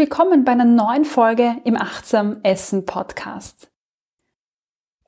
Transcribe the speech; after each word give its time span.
Willkommen 0.00 0.46
bei 0.46 0.52
einer 0.52 0.64
neuen 0.64 1.04
Folge 1.04 1.60
im 1.64 1.76
Achtsam 1.76 2.40
Essen 2.42 2.86
Podcast. 2.86 3.70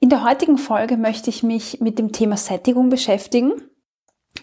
In 0.01 0.11
der 0.11 0.23
heutigen 0.23 0.59
Folge 0.59 0.99
möchte 0.99 1.31
ich 1.31 1.43
mich 1.43 1.81
mit 1.81 1.99
dem 1.99 2.13
Thema 2.13 2.37
Sättigung 2.37 2.91
beschäftigen 2.91 3.55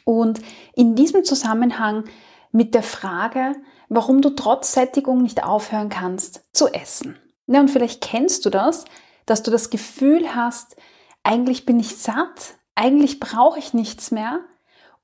und 0.06 0.40
in 0.74 0.96
diesem 0.96 1.24
Zusammenhang 1.24 2.06
mit 2.52 2.74
der 2.74 2.82
Frage, 2.82 3.58
warum 3.90 4.24
du 4.24 4.32
trotz 4.32 4.74
Sättigung 4.74 5.22
nicht 5.22 5.44
aufhören 5.44 5.90
kannst 5.90 6.48
zu 6.52 6.68
essen. 6.74 7.20
Ja, 7.46 7.60
und 7.60 7.70
vielleicht 7.70 8.02
kennst 8.02 8.44
du 8.44 8.50
das, 8.50 8.86
dass 9.28 9.44
du 9.44 9.52
das 9.52 9.70
Gefühl 9.70 10.34
hast, 10.34 10.78
eigentlich 11.22 11.68
bin 11.68 11.80
ich 11.80 11.96
satt, 11.98 12.58
eigentlich 12.74 13.20
brauche 13.20 13.60
ich 13.60 13.76
nichts 13.76 14.10
mehr, 14.10 14.40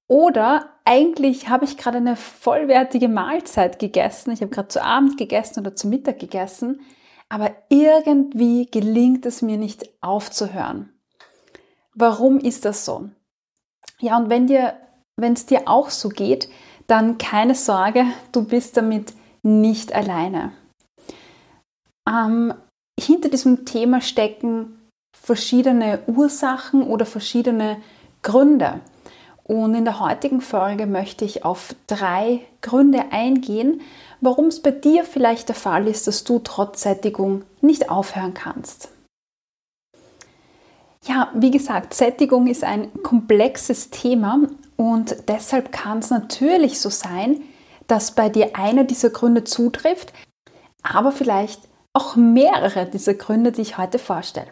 oder 0.07 0.69
eigentlich 0.83 1.49
habe 1.49 1.65
ich 1.65 1.77
gerade 1.77 1.97
eine 1.97 2.15
vollwertige 2.15 3.07
Mahlzeit 3.07 3.79
gegessen. 3.79 4.31
Ich 4.31 4.41
habe 4.41 4.51
gerade 4.51 4.67
zu 4.67 4.83
Abend 4.83 5.17
gegessen 5.17 5.61
oder 5.61 5.75
zu 5.75 5.87
Mittag 5.87 6.19
gegessen. 6.19 6.81
Aber 7.27 7.55
irgendwie 7.69 8.67
gelingt 8.67 9.25
es 9.25 9.41
mir 9.41 9.57
nicht 9.57 9.89
aufzuhören. 10.01 10.93
Warum 11.95 12.37
ist 12.37 12.65
das 12.65 12.85
so? 12.85 13.09
Ja, 13.99 14.17
und 14.17 14.29
wenn 14.29 14.45
dir, 14.45 14.75
wenn 15.17 15.33
es 15.33 15.47
dir 15.47 15.63
auch 15.65 15.89
so 15.89 16.09
geht, 16.09 16.49
dann 16.87 17.17
keine 17.17 17.55
Sorge, 17.55 18.05
du 18.31 18.45
bist 18.45 18.77
damit 18.77 19.13
nicht 19.41 19.93
alleine. 19.93 20.51
Ähm, 22.07 22.53
hinter 22.99 23.29
diesem 23.29 23.65
Thema 23.65 24.01
stecken 24.01 24.89
verschiedene 25.17 26.03
Ursachen 26.05 26.83
oder 26.83 27.07
verschiedene 27.07 27.81
Gründe. 28.21 28.81
Und 29.47 29.75
in 29.75 29.85
der 29.85 29.99
heutigen 29.99 30.41
Folge 30.41 30.87
möchte 30.87 31.23
ich 31.23 31.45
auf 31.45 31.75
drei 31.85 32.41
Gründe 32.61 33.11
eingehen, 33.11 33.81
warum 34.19 34.47
es 34.47 34.59
bei 34.59 34.71
dir 34.71 35.03
vielleicht 35.03 35.49
der 35.49 35.55
Fall 35.55 35.87
ist, 35.87 36.07
dass 36.07 36.23
du 36.23 36.39
trotz 36.39 36.81
Sättigung 36.81 37.43
nicht 37.61 37.91
aufhören 37.91 38.33
kannst. 38.33 38.89
Ja, 41.03 41.29
wie 41.35 41.51
gesagt, 41.51 41.93
Sättigung 41.93 42.47
ist 42.47 42.63
ein 42.63 42.91
komplexes 43.03 43.91
Thema 43.91 44.39
und 44.77 45.15
deshalb 45.27 45.71
kann 45.71 45.99
es 45.99 46.09
natürlich 46.09 46.79
so 46.79 46.89
sein, 46.89 47.41
dass 47.85 48.15
bei 48.15 48.29
dir 48.29 48.55
einer 48.55 48.83
dieser 48.83 49.11
Gründe 49.11 49.43
zutrifft, 49.43 50.11
aber 50.81 51.11
vielleicht 51.11 51.61
auch 51.93 52.15
mehrere 52.15 52.87
dieser 52.87 53.13
Gründe, 53.13 53.51
die 53.51 53.61
ich 53.61 53.77
heute 53.77 53.99
vorstelle. 53.99 54.47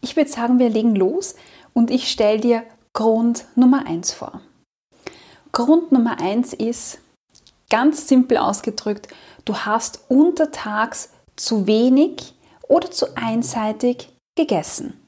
Ich 0.00 0.16
würde 0.16 0.30
sagen, 0.30 0.58
wir 0.58 0.68
legen 0.68 0.96
los 0.96 1.36
und 1.72 1.92
ich 1.92 2.10
stelle 2.10 2.40
dir 2.40 2.64
Grund 2.94 3.46
Nummer 3.56 3.86
1 3.86 4.12
vor. 4.12 4.42
Grund 5.50 5.92
Nummer 5.92 6.20
1 6.20 6.52
ist, 6.52 6.98
ganz 7.70 8.06
simpel 8.06 8.36
ausgedrückt, 8.36 9.08
du 9.46 9.56
hast 9.56 10.10
untertags 10.10 11.10
zu 11.36 11.66
wenig 11.66 12.34
oder 12.68 12.90
zu 12.90 13.16
einseitig 13.16 14.10
gegessen. 14.36 15.00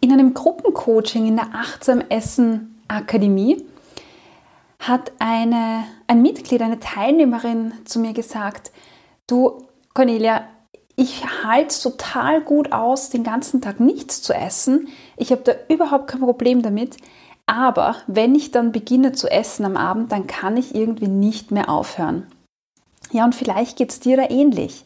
In 0.00 0.12
einem 0.12 0.34
Gruppencoaching 0.34 1.26
in 1.26 1.36
der 1.36 1.54
Achtsam 1.54 2.00
Essen 2.08 2.82
Akademie 2.88 3.64
hat 4.80 5.12
eine, 5.18 5.84
ein 6.06 6.22
Mitglied, 6.22 6.62
eine 6.62 6.80
Teilnehmerin 6.80 7.72
zu 7.84 8.00
mir 8.00 8.14
gesagt, 8.14 8.72
du 9.28 9.66
Cornelia, 9.94 10.48
ich 10.98 11.24
halte 11.44 11.68
es 11.68 11.80
total 11.80 12.40
gut 12.40 12.72
aus, 12.72 13.08
den 13.08 13.22
ganzen 13.22 13.60
Tag 13.60 13.78
nichts 13.78 14.20
zu 14.20 14.34
essen. 14.34 14.88
Ich 15.16 15.30
habe 15.30 15.42
da 15.42 15.52
überhaupt 15.68 16.08
kein 16.08 16.18
Problem 16.18 16.60
damit. 16.60 16.96
Aber 17.46 17.94
wenn 18.08 18.34
ich 18.34 18.50
dann 18.50 18.72
beginne 18.72 19.12
zu 19.12 19.30
essen 19.30 19.64
am 19.64 19.76
Abend, 19.76 20.10
dann 20.10 20.26
kann 20.26 20.56
ich 20.56 20.74
irgendwie 20.74 21.06
nicht 21.06 21.52
mehr 21.52 21.68
aufhören. 21.68 22.26
Ja, 23.12 23.24
und 23.24 23.36
vielleicht 23.36 23.78
geht 23.78 23.90
es 23.90 24.00
dir 24.00 24.16
da 24.16 24.28
ähnlich. 24.28 24.84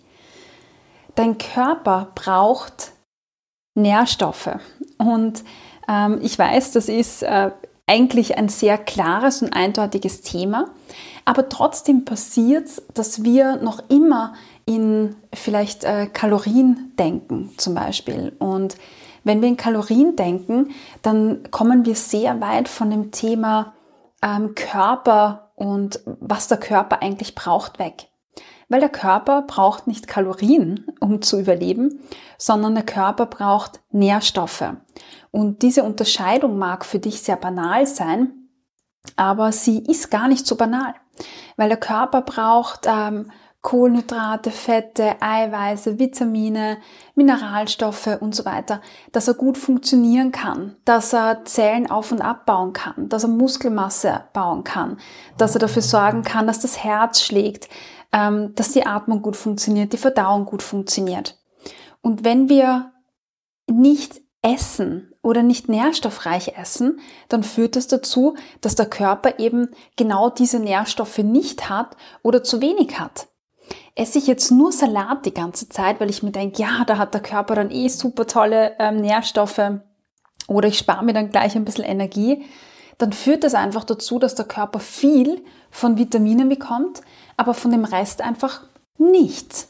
Dein 1.14 1.38
Körper 1.38 2.12
braucht 2.14 2.92
Nährstoffe. 3.74 4.58
Und 4.98 5.42
ähm, 5.88 6.18
ich 6.20 6.38
weiß, 6.38 6.72
das 6.72 6.90
ist 6.90 7.22
äh, 7.22 7.52
eigentlich 7.86 8.36
ein 8.36 8.50
sehr 8.50 8.76
klares 8.76 9.40
und 9.40 9.54
eindeutiges 9.54 10.20
Thema. 10.20 10.66
Aber 11.24 11.48
trotzdem 11.48 12.04
passiert 12.04 12.66
es, 12.66 12.82
dass 12.92 13.24
wir 13.24 13.56
noch 13.56 13.82
immer 13.88 14.34
in 14.64 15.16
vielleicht 15.32 15.84
äh, 15.84 16.06
Kalorien 16.06 16.92
denken 16.98 17.50
zum 17.56 17.74
Beispiel. 17.74 18.34
Und 18.38 18.76
wenn 19.24 19.40
wir 19.40 19.48
in 19.48 19.56
Kalorien 19.56 20.16
denken, 20.16 20.70
dann 21.02 21.50
kommen 21.50 21.84
wir 21.84 21.94
sehr 21.94 22.40
weit 22.40 22.68
von 22.68 22.90
dem 22.90 23.10
Thema 23.12 23.74
ähm, 24.22 24.54
Körper 24.54 25.52
und 25.54 26.00
was 26.04 26.48
der 26.48 26.58
Körper 26.58 27.02
eigentlich 27.02 27.34
braucht 27.34 27.78
weg. 27.78 28.08
Weil 28.68 28.80
der 28.80 28.88
Körper 28.88 29.42
braucht 29.42 29.86
nicht 29.86 30.08
Kalorien, 30.08 30.86
um 30.98 31.20
zu 31.20 31.38
überleben, 31.38 32.00
sondern 32.38 32.74
der 32.74 32.84
Körper 32.84 33.26
braucht 33.26 33.80
Nährstoffe. 33.90 34.64
Und 35.30 35.62
diese 35.62 35.82
Unterscheidung 35.82 36.58
mag 36.58 36.84
für 36.84 36.98
dich 36.98 37.20
sehr 37.20 37.36
banal 37.36 37.86
sein, 37.86 38.32
aber 39.16 39.52
sie 39.52 39.78
ist 39.84 40.10
gar 40.10 40.28
nicht 40.28 40.46
so 40.46 40.56
banal, 40.56 40.94
weil 41.56 41.68
der 41.68 41.78
Körper 41.78 42.22
braucht 42.22 42.86
ähm, 42.86 43.30
Kohlenhydrate, 43.62 44.50
Fette, 44.50 45.14
Eiweiße, 45.20 46.00
Vitamine, 46.00 46.78
Mineralstoffe 47.14 48.18
und 48.20 48.34
so 48.34 48.44
weiter, 48.44 48.80
dass 49.12 49.28
er 49.28 49.34
gut 49.34 49.56
funktionieren 49.56 50.32
kann, 50.32 50.74
dass 50.84 51.12
er 51.12 51.44
Zellen 51.44 51.88
auf 51.88 52.10
und 52.10 52.20
abbauen 52.20 52.72
kann, 52.72 53.08
dass 53.08 53.22
er 53.22 53.28
Muskelmasse 53.28 54.24
bauen 54.32 54.64
kann, 54.64 54.98
dass 55.38 55.54
er 55.54 55.60
dafür 55.60 55.82
sorgen 55.82 56.22
kann, 56.22 56.48
dass 56.48 56.58
das 56.58 56.82
Herz 56.82 57.22
schlägt, 57.22 57.68
ähm, 58.12 58.52
dass 58.56 58.72
die 58.72 58.84
Atmung 58.84 59.22
gut 59.22 59.36
funktioniert, 59.36 59.92
die 59.92 59.98
Verdauung 59.98 60.44
gut 60.44 60.62
funktioniert. 60.62 61.38
Und 62.00 62.24
wenn 62.24 62.48
wir 62.48 62.90
nicht 63.70 64.20
essen 64.42 65.15
oder 65.22 65.44
nicht 65.44 65.68
nährstoffreich 65.68 66.56
essen, 66.58 66.98
dann 67.28 67.44
führt 67.44 67.76
das 67.76 67.86
dazu, 67.86 68.34
dass 68.60 68.74
der 68.74 68.86
Körper 68.86 69.38
eben 69.38 69.68
genau 69.97 70.30
diese 70.30 70.58
Nährstoffe 70.58 71.18
nicht 71.18 71.70
hat 71.70 71.97
oder 72.24 72.42
zu 72.42 72.60
wenig 72.60 72.98
hat. 72.98 73.28
Esse 73.94 74.18
ich 74.18 74.27
jetzt 74.27 74.50
nur 74.50 74.72
Salat 74.72 75.27
die 75.27 75.34
ganze 75.34 75.68
Zeit, 75.68 76.00
weil 76.00 76.09
ich 76.09 76.22
mir 76.22 76.30
denke, 76.30 76.62
ja, 76.62 76.84
da 76.86 76.97
hat 76.97 77.12
der 77.12 77.21
Körper 77.21 77.54
dann 77.54 77.71
eh 77.71 77.89
super 77.89 78.27
tolle 78.27 78.74
ähm, 78.78 78.97
Nährstoffe 78.97 79.60
oder 80.48 80.68
ich 80.68 80.78
spare 80.78 81.04
mir 81.04 81.12
dann 81.12 81.30
gleich 81.30 81.54
ein 81.56 81.65
bisschen 81.65 81.84
Energie, 81.84 82.44
dann 82.98 83.12
führt 83.12 83.44
das 83.44 83.54
einfach 83.54 83.84
dazu, 83.84 84.18
dass 84.18 84.34
der 84.34 84.47
Körper 84.47 84.78
viel 84.78 85.44
von 85.71 85.98
Vitaminen 85.98 86.48
bekommt, 86.48 87.03
aber 87.36 87.54
von 87.54 87.71
dem 87.71 87.84
Rest 87.84 88.22
einfach 88.22 88.62
nichts. 88.98 89.68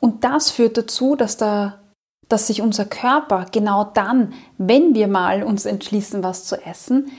Und 0.00 0.24
das 0.24 0.50
führt 0.50 0.76
dazu, 0.76 1.16
dass, 1.16 1.36
der, 1.36 1.80
dass 2.28 2.46
sich 2.46 2.62
unser 2.62 2.84
Körper 2.84 3.46
genau 3.50 3.84
dann, 3.84 4.34
wenn 4.58 4.94
wir 4.94 5.08
mal 5.08 5.42
uns 5.42 5.64
entschließen, 5.64 6.22
was 6.22 6.44
zu 6.44 6.56
essen, 6.64 7.10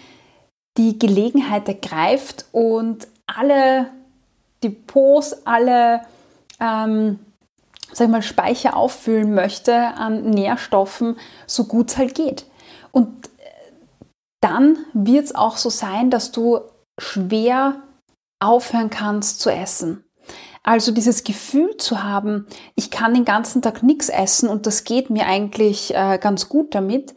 die 0.77 0.99
Gelegenheit 0.99 1.67
ergreift 1.67 2.45
und 2.51 3.07
alle 3.25 3.87
Depots, 4.63 5.45
alle 5.45 6.01
ähm, 6.59 7.19
sag 7.91 8.05
ich 8.07 8.11
mal, 8.11 8.21
Speicher 8.21 8.75
auffüllen 8.75 9.33
möchte 9.33 9.75
an 9.75 10.29
Nährstoffen, 10.29 11.17
so 11.45 11.65
gut 11.65 11.89
es 11.89 11.97
halt 11.97 12.15
geht. 12.15 12.45
Und 12.91 13.27
äh, 13.37 13.71
dann 14.41 14.77
wird 14.93 15.25
es 15.25 15.35
auch 15.35 15.57
so 15.57 15.69
sein, 15.69 16.09
dass 16.09 16.31
du 16.31 16.59
schwer 16.99 17.81
aufhören 18.39 18.89
kannst 18.89 19.39
zu 19.39 19.49
essen. 19.49 20.03
Also 20.63 20.91
dieses 20.91 21.23
Gefühl 21.23 21.77
zu 21.77 22.03
haben, 22.03 22.45
ich 22.75 22.91
kann 22.91 23.13
den 23.13 23.23
ganzen 23.23 23.61
Tag 23.61 23.83
nichts 23.83 24.09
essen 24.09 24.49
und 24.49 24.65
das 24.65 24.83
geht 24.83 25.09
mir 25.09 25.25
eigentlich 25.25 25.95
äh, 25.95 26.17
ganz 26.17 26.49
gut 26.49 26.75
damit, 26.75 27.15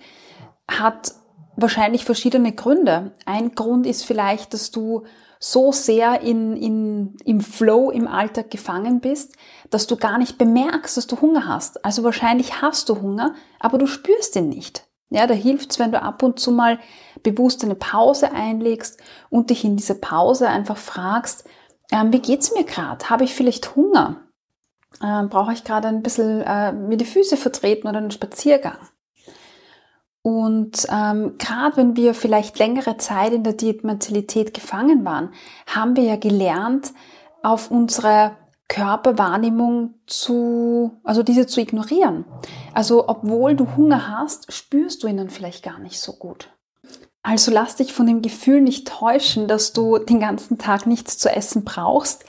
hat 0.70 1.14
wahrscheinlich 1.56 2.04
verschiedene 2.04 2.52
Gründe. 2.52 3.12
Ein 3.26 3.56
Grund 3.56 3.86
ist 3.86 4.04
vielleicht, 4.04 4.54
dass 4.54 4.70
du 4.70 5.04
so 5.42 5.72
sehr 5.72 6.20
in, 6.20 6.54
in, 6.54 7.16
im 7.24 7.40
Flow 7.40 7.90
im 7.90 8.06
Alltag 8.06 8.50
gefangen 8.50 9.00
bist, 9.00 9.34
dass 9.70 9.86
du 9.86 9.96
gar 9.96 10.18
nicht 10.18 10.36
bemerkst, 10.36 10.98
dass 10.98 11.06
du 11.06 11.20
Hunger 11.20 11.48
hast. 11.48 11.82
Also 11.82 12.04
wahrscheinlich 12.04 12.60
hast 12.60 12.90
du 12.90 13.00
Hunger, 13.00 13.34
aber 13.58 13.78
du 13.78 13.86
spürst 13.86 14.36
ihn 14.36 14.50
nicht. 14.50 14.86
Ja, 15.08 15.26
da 15.26 15.34
hilft's, 15.34 15.78
wenn 15.78 15.92
du 15.92 16.00
ab 16.00 16.22
und 16.22 16.38
zu 16.38 16.52
mal 16.52 16.78
bewusst 17.22 17.64
eine 17.64 17.74
Pause 17.74 18.32
einlegst 18.32 19.00
und 19.30 19.50
dich 19.50 19.64
in 19.64 19.76
dieser 19.76 19.94
Pause 19.94 20.46
einfach 20.46 20.76
fragst, 20.76 21.44
ähm, 21.90 22.12
wie 22.12 22.20
geht's 22.20 22.54
mir 22.54 22.64
gerade? 22.64 23.08
Habe 23.08 23.24
ich 23.24 23.34
vielleicht 23.34 23.74
Hunger? 23.74 24.20
Ähm, 25.02 25.30
Brauche 25.30 25.54
ich 25.54 25.64
gerade 25.64 25.88
ein 25.88 26.02
bisschen 26.02 26.42
äh, 26.42 26.72
mir 26.72 26.98
die 26.98 27.06
Füße 27.06 27.38
vertreten 27.38 27.88
oder 27.88 27.98
einen 27.98 28.10
Spaziergang? 28.10 28.78
Und 30.22 30.86
ähm, 30.90 31.36
gerade 31.38 31.76
wenn 31.76 31.96
wir 31.96 32.14
vielleicht 32.14 32.58
längere 32.58 32.98
Zeit 32.98 33.32
in 33.32 33.42
der 33.42 33.54
Diätmentalität 33.54 34.52
gefangen 34.52 35.04
waren, 35.04 35.32
haben 35.66 35.96
wir 35.96 36.04
ja 36.04 36.16
gelernt, 36.16 36.92
auf 37.42 37.70
unsere 37.70 38.36
Körperwahrnehmung 38.68 39.94
zu, 40.06 41.00
also 41.02 41.22
diese 41.22 41.46
zu 41.46 41.60
ignorieren. 41.60 42.24
Also 42.74 43.08
obwohl 43.08 43.56
du 43.56 43.76
Hunger 43.76 44.08
hast, 44.08 44.52
spürst 44.52 45.02
du 45.02 45.08
ihn 45.08 45.16
dann 45.16 45.30
vielleicht 45.30 45.64
gar 45.64 45.78
nicht 45.78 46.00
so 46.00 46.12
gut. 46.12 46.50
Also 47.22 47.50
lass 47.50 47.76
dich 47.76 47.92
von 47.92 48.06
dem 48.06 48.22
Gefühl 48.22 48.60
nicht 48.60 48.88
täuschen, 48.88 49.48
dass 49.48 49.72
du 49.72 49.98
den 49.98 50.20
ganzen 50.20 50.58
Tag 50.58 50.86
nichts 50.86 51.18
zu 51.18 51.28
essen 51.30 51.64
brauchst 51.64 52.24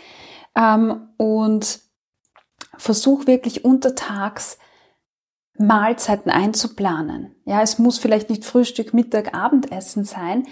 ähm, 0.55 1.09
und 1.17 1.79
versuch 2.77 3.27
wirklich 3.27 3.63
untertags 3.63 4.57
Mahlzeiten 5.61 6.31
einzuplanen. 6.31 7.35
Ja, 7.45 7.61
es 7.61 7.79
muss 7.79 7.97
vielleicht 7.97 8.29
nicht 8.29 8.45
Frühstück, 8.45 8.93
Mittag, 8.93 9.33
Abendessen 9.33 10.03
sein, 10.03 10.47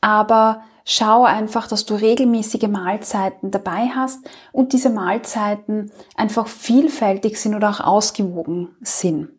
aber 0.00 0.62
schau 0.84 1.24
einfach, 1.24 1.68
dass 1.68 1.86
du 1.86 1.94
regelmäßige 1.94 2.68
Mahlzeiten 2.68 3.50
dabei 3.50 3.90
hast 3.94 4.20
und 4.52 4.72
diese 4.72 4.90
Mahlzeiten 4.90 5.92
einfach 6.16 6.46
vielfältig 6.46 7.38
sind 7.40 7.54
oder 7.54 7.70
auch 7.70 7.80
ausgewogen 7.80 8.76
sind. 8.80 9.30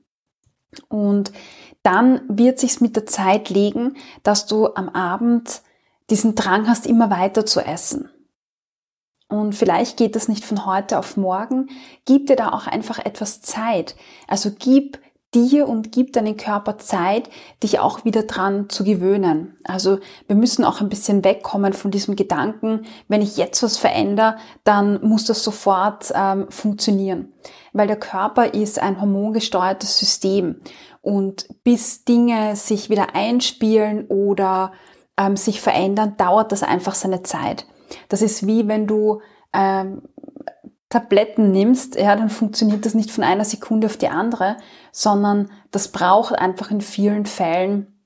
Und 0.88 1.32
dann 1.84 2.22
wird 2.28 2.60
sich's 2.60 2.82
mit 2.82 2.96
der 2.96 3.06
Zeit 3.06 3.50
legen, 3.50 3.96
dass 4.24 4.46
du 4.46 4.74
am 4.76 4.90
Abend 4.90 5.62
diesen 6.10 6.36
Drang 6.36 6.68
hast, 6.68 6.86
immer 6.86 7.10
weiter 7.10 7.46
zu 7.46 7.62
essen. 7.62 8.10
Und 9.28 9.54
vielleicht 9.54 9.98
geht 9.98 10.16
das 10.16 10.28
nicht 10.28 10.44
von 10.44 10.66
heute 10.66 10.98
auf 10.98 11.16
morgen. 11.16 11.70
Gib 12.06 12.28
dir 12.28 12.36
da 12.36 12.50
auch 12.50 12.66
einfach 12.66 12.98
etwas 12.98 13.42
Zeit. 13.42 13.96
Also 14.28 14.52
gib 14.58 15.00
dir 15.34 15.68
und 15.68 15.92
gib 15.92 16.14
deinem 16.14 16.38
Körper 16.38 16.78
Zeit, 16.78 17.30
dich 17.62 17.80
auch 17.80 18.04
wieder 18.06 18.24
dran 18.24 18.70
zu 18.70 18.84
gewöhnen. 18.84 19.58
Also 19.64 20.00
wir 20.28 20.36
müssen 20.36 20.66
auch 20.66 20.82
ein 20.82 20.90
bisschen 20.90 21.24
wegkommen 21.24 21.74
von 21.74 21.92
diesem 21.92 22.16
Gedanken, 22.16 22.86
wenn 23.08 23.22
ich 23.22 23.38
jetzt 23.38 23.62
was 23.62 23.78
verändere, 23.78 24.38
dann 24.64 25.00
muss 25.02 25.26
das 25.26 25.44
sofort 25.44 26.12
ähm, 26.16 26.48
funktionieren. 26.50 27.34
Weil 27.74 27.88
der 27.88 28.00
Körper 28.00 28.54
ist 28.54 28.80
ein 28.80 29.00
hormongesteuertes 29.00 30.00
System 30.00 30.62
und 31.02 31.48
bis 31.64 32.04
Dinge 32.06 32.56
sich 32.56 32.90
wieder 32.90 33.16
einspielen 33.16 34.08
oder 34.08 34.72
ähm, 35.18 35.38
sich 35.38 35.62
verändern, 35.62 36.16
dauert 36.18 36.52
das 36.52 36.64
einfach 36.64 36.96
seine 36.96 37.22
Zeit. 37.22 37.68
Das 38.08 38.22
ist 38.22 38.48
wie 38.48 38.68
wenn 38.68 38.88
du 38.88 39.22
ähm, 39.54 40.02
Tabletten 40.90 41.52
nimmst, 41.52 41.96
ja, 41.96 42.16
dann 42.16 42.30
funktioniert 42.30 42.86
das 42.86 42.96
nicht 42.96 43.12
von 43.12 43.24
einer 43.24 43.46
Sekunde 43.46 43.88
auf 43.88 43.98
die 43.98 44.10
andere, 44.10 44.58
sondern 44.92 45.52
das 45.72 45.90
braucht 45.90 46.34
einfach 46.34 46.72
in 46.72 46.82
vielen 46.82 47.26
Fällen 47.26 48.00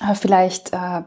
äh, 0.00 0.14
vielleicht 0.14 0.72
äh, 0.72 1.02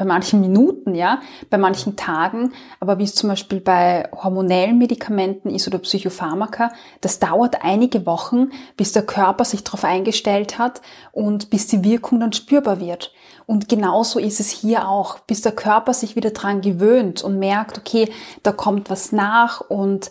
bei 0.00 0.06
manchen 0.06 0.40
Minuten, 0.40 0.94
ja, 0.94 1.20
bei 1.50 1.58
manchen 1.58 1.94
Tagen, 1.94 2.54
aber 2.78 2.98
wie 2.98 3.04
es 3.04 3.14
zum 3.14 3.28
Beispiel 3.28 3.60
bei 3.60 4.08
hormonellen 4.12 4.78
Medikamenten 4.78 5.50
ist 5.50 5.68
oder 5.68 5.78
Psychopharmaka, 5.78 6.72
das 7.02 7.18
dauert 7.18 7.62
einige 7.62 8.06
Wochen, 8.06 8.48
bis 8.78 8.92
der 8.92 9.02
Körper 9.04 9.44
sich 9.44 9.62
darauf 9.62 9.84
eingestellt 9.84 10.58
hat 10.58 10.80
und 11.12 11.50
bis 11.50 11.66
die 11.66 11.84
Wirkung 11.84 12.20
dann 12.20 12.32
spürbar 12.32 12.80
wird. 12.80 13.12
Und 13.44 13.68
genauso 13.68 14.18
ist 14.18 14.40
es 14.40 14.48
hier 14.48 14.88
auch, 14.88 15.18
bis 15.18 15.42
der 15.42 15.52
Körper 15.52 15.92
sich 15.92 16.16
wieder 16.16 16.30
dran 16.30 16.62
gewöhnt 16.62 17.22
und 17.22 17.38
merkt, 17.38 17.76
okay, 17.76 18.10
da 18.42 18.52
kommt 18.52 18.88
was 18.88 19.12
nach 19.12 19.60
und 19.60 20.10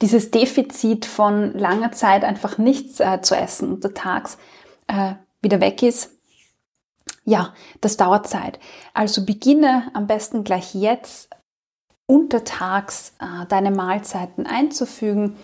dieses 0.00 0.30
Defizit 0.30 1.06
von 1.06 1.52
langer 1.58 1.92
Zeit 1.92 2.24
einfach 2.24 2.58
nichts 2.58 3.00
äh, 3.00 3.20
zu 3.20 3.36
essen 3.36 3.72
untertags 3.72 4.38
äh, 4.86 5.14
wieder 5.42 5.60
weg 5.60 5.82
ist, 5.82 6.12
ja, 7.24 7.52
das 7.80 7.96
dauert 7.96 8.26
Zeit. 8.26 8.58
Also 8.94 9.24
beginne 9.24 9.90
am 9.92 10.06
besten 10.06 10.44
gleich 10.44 10.74
jetzt 10.74 11.28
untertags 12.06 13.12
äh, 13.20 13.46
deine 13.48 13.70
Mahlzeiten 13.70 14.46
einzufügen. 14.46 15.36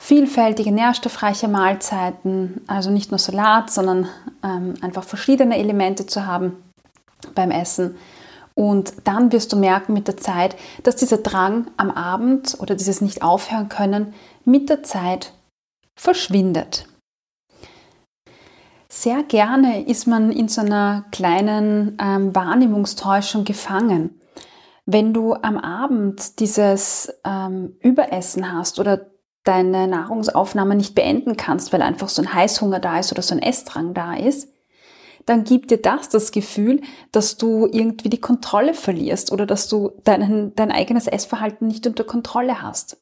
Vielfältige, 0.00 0.72
nährstoffreiche 0.72 1.48
Mahlzeiten, 1.48 2.62
also 2.66 2.90
nicht 2.90 3.10
nur 3.10 3.18
Salat, 3.18 3.70
sondern 3.70 4.08
ähm, 4.42 4.74
einfach 4.80 5.04
verschiedene 5.04 5.58
Elemente 5.58 6.06
zu 6.06 6.26
haben 6.26 6.56
beim 7.34 7.50
Essen. 7.50 7.96
Und 8.60 8.92
dann 9.04 9.32
wirst 9.32 9.54
du 9.54 9.56
merken 9.56 9.94
mit 9.94 10.06
der 10.06 10.18
Zeit, 10.18 10.54
dass 10.82 10.94
dieser 10.94 11.16
Drang 11.16 11.68
am 11.78 11.90
Abend 11.90 12.58
oder 12.60 12.74
dieses 12.74 13.00
nicht 13.00 13.22
aufhören 13.22 13.70
können 13.70 14.12
mit 14.44 14.68
der 14.68 14.82
Zeit 14.82 15.32
verschwindet. 15.96 16.86
Sehr 18.86 19.22
gerne 19.22 19.88
ist 19.88 20.06
man 20.06 20.30
in 20.30 20.48
so 20.48 20.60
einer 20.60 21.06
kleinen 21.10 21.96
ähm, 22.02 22.34
Wahrnehmungstäuschung 22.34 23.44
gefangen. 23.44 24.20
Wenn 24.84 25.14
du 25.14 25.32
am 25.32 25.56
Abend 25.56 26.38
dieses 26.38 27.10
ähm, 27.24 27.76
Überessen 27.80 28.52
hast 28.52 28.78
oder 28.78 29.06
deine 29.42 29.88
Nahrungsaufnahme 29.88 30.74
nicht 30.74 30.94
beenden 30.94 31.38
kannst, 31.38 31.72
weil 31.72 31.80
einfach 31.80 32.10
so 32.10 32.20
ein 32.20 32.34
Heißhunger 32.34 32.78
da 32.78 32.98
ist 32.98 33.10
oder 33.10 33.22
so 33.22 33.34
ein 33.34 33.40
Essdrang 33.40 33.94
da 33.94 34.16
ist, 34.16 34.52
dann 35.26 35.44
gibt 35.44 35.70
dir 35.70 35.78
das 35.80 36.08
das 36.08 36.32
Gefühl, 36.32 36.80
dass 37.12 37.36
du 37.36 37.66
irgendwie 37.66 38.08
die 38.08 38.20
Kontrolle 38.20 38.74
verlierst 38.74 39.32
oder 39.32 39.46
dass 39.46 39.68
du 39.68 39.92
dein, 40.04 40.52
dein 40.54 40.72
eigenes 40.72 41.06
Essverhalten 41.06 41.68
nicht 41.68 41.86
unter 41.86 42.04
Kontrolle 42.04 42.62
hast. 42.62 43.00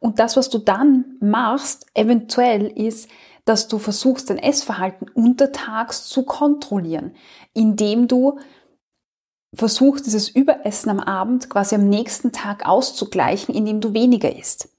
Und 0.00 0.18
das, 0.18 0.36
was 0.36 0.50
du 0.50 0.58
dann 0.58 1.16
machst, 1.20 1.86
eventuell 1.94 2.66
ist, 2.66 3.08
dass 3.44 3.68
du 3.68 3.78
versuchst, 3.78 4.30
dein 4.30 4.38
Essverhalten 4.38 5.08
untertags 5.08 6.08
zu 6.08 6.24
kontrollieren, 6.24 7.14
indem 7.54 8.08
du 8.08 8.38
versuchst, 9.54 10.06
dieses 10.06 10.28
Überessen 10.28 10.90
am 10.90 11.00
Abend 11.00 11.50
quasi 11.50 11.74
am 11.74 11.88
nächsten 11.88 12.32
Tag 12.32 12.66
auszugleichen, 12.66 13.54
indem 13.54 13.80
du 13.80 13.92
weniger 13.94 14.34
isst. 14.34 14.70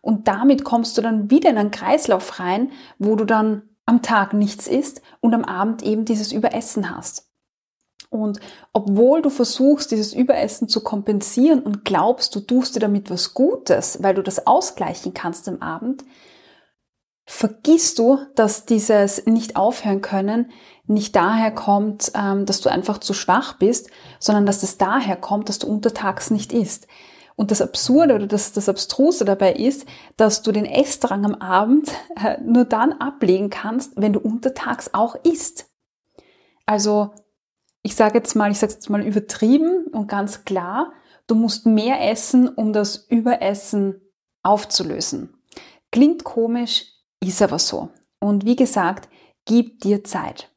Und 0.00 0.28
damit 0.28 0.64
kommst 0.64 0.96
du 0.96 1.02
dann 1.02 1.30
wieder 1.30 1.50
in 1.50 1.58
einen 1.58 1.70
Kreislauf 1.70 2.40
rein, 2.40 2.72
wo 2.98 3.16
du 3.16 3.24
dann 3.24 3.62
am 3.86 4.02
Tag 4.02 4.32
nichts 4.32 4.66
isst 4.66 5.02
und 5.20 5.34
am 5.34 5.44
Abend 5.44 5.82
eben 5.82 6.04
dieses 6.04 6.32
Überessen 6.32 6.94
hast. 6.94 7.28
Und 8.10 8.40
obwohl 8.72 9.22
du 9.22 9.30
versuchst, 9.30 9.90
dieses 9.90 10.12
Überessen 10.12 10.68
zu 10.68 10.82
kompensieren 10.82 11.62
und 11.62 11.84
glaubst, 11.84 12.34
du 12.34 12.40
tust 12.40 12.76
dir 12.76 12.80
damit 12.80 13.10
was 13.10 13.32
Gutes, 13.32 14.02
weil 14.02 14.14
du 14.14 14.22
das 14.22 14.46
ausgleichen 14.46 15.14
kannst 15.14 15.48
am 15.48 15.62
Abend, 15.62 16.04
vergisst 17.24 17.98
du, 17.98 18.18
dass 18.34 18.66
dieses 18.66 19.24
nicht 19.26 19.56
aufhören 19.56 20.02
können 20.02 20.52
nicht 20.86 21.14
daher 21.14 21.52
kommt, 21.52 22.12
ähm, 22.14 22.46
dass 22.46 22.60
du 22.60 22.68
einfach 22.68 22.98
zu 22.98 23.14
schwach 23.14 23.54
bist, 23.54 23.90
sondern 24.18 24.46
dass 24.46 24.62
es 24.62 24.78
daher 24.78 25.16
kommt, 25.16 25.48
dass 25.48 25.58
du 25.58 25.66
untertags 25.66 26.30
nicht 26.30 26.52
isst. 26.52 26.86
Und 27.36 27.50
das 27.50 27.62
Absurde 27.62 28.14
oder 28.14 28.26
das, 28.26 28.52
das 28.52 28.68
Abstruse 28.68 29.24
dabei 29.24 29.54
ist, 29.54 29.86
dass 30.16 30.42
du 30.42 30.52
den 30.52 30.66
Essdrang 30.66 31.24
am 31.24 31.34
Abend 31.34 31.90
äh, 32.22 32.40
nur 32.42 32.64
dann 32.64 32.92
ablegen 32.92 33.50
kannst, 33.50 33.92
wenn 33.96 34.12
du 34.12 34.20
untertags 34.20 34.92
auch 34.92 35.16
isst. 35.24 35.70
Also 36.66 37.10
ich 37.82 37.96
sage 37.96 38.18
jetzt 38.18 38.34
mal, 38.34 38.50
ich 38.50 38.58
sage 38.58 38.74
jetzt 38.74 38.90
mal 38.90 39.04
übertrieben 39.04 39.86
und 39.88 40.08
ganz 40.08 40.44
klar, 40.44 40.92
du 41.26 41.34
musst 41.34 41.66
mehr 41.66 42.08
essen, 42.10 42.48
um 42.48 42.72
das 42.72 42.96
Überessen 43.08 44.00
aufzulösen. 44.42 45.34
Klingt 45.90 46.24
komisch, 46.24 46.86
ist 47.20 47.42
aber 47.42 47.58
so. 47.58 47.90
Und 48.20 48.44
wie 48.44 48.56
gesagt, 48.56 49.08
gib 49.44 49.80
dir 49.80 50.04
Zeit. 50.04 50.51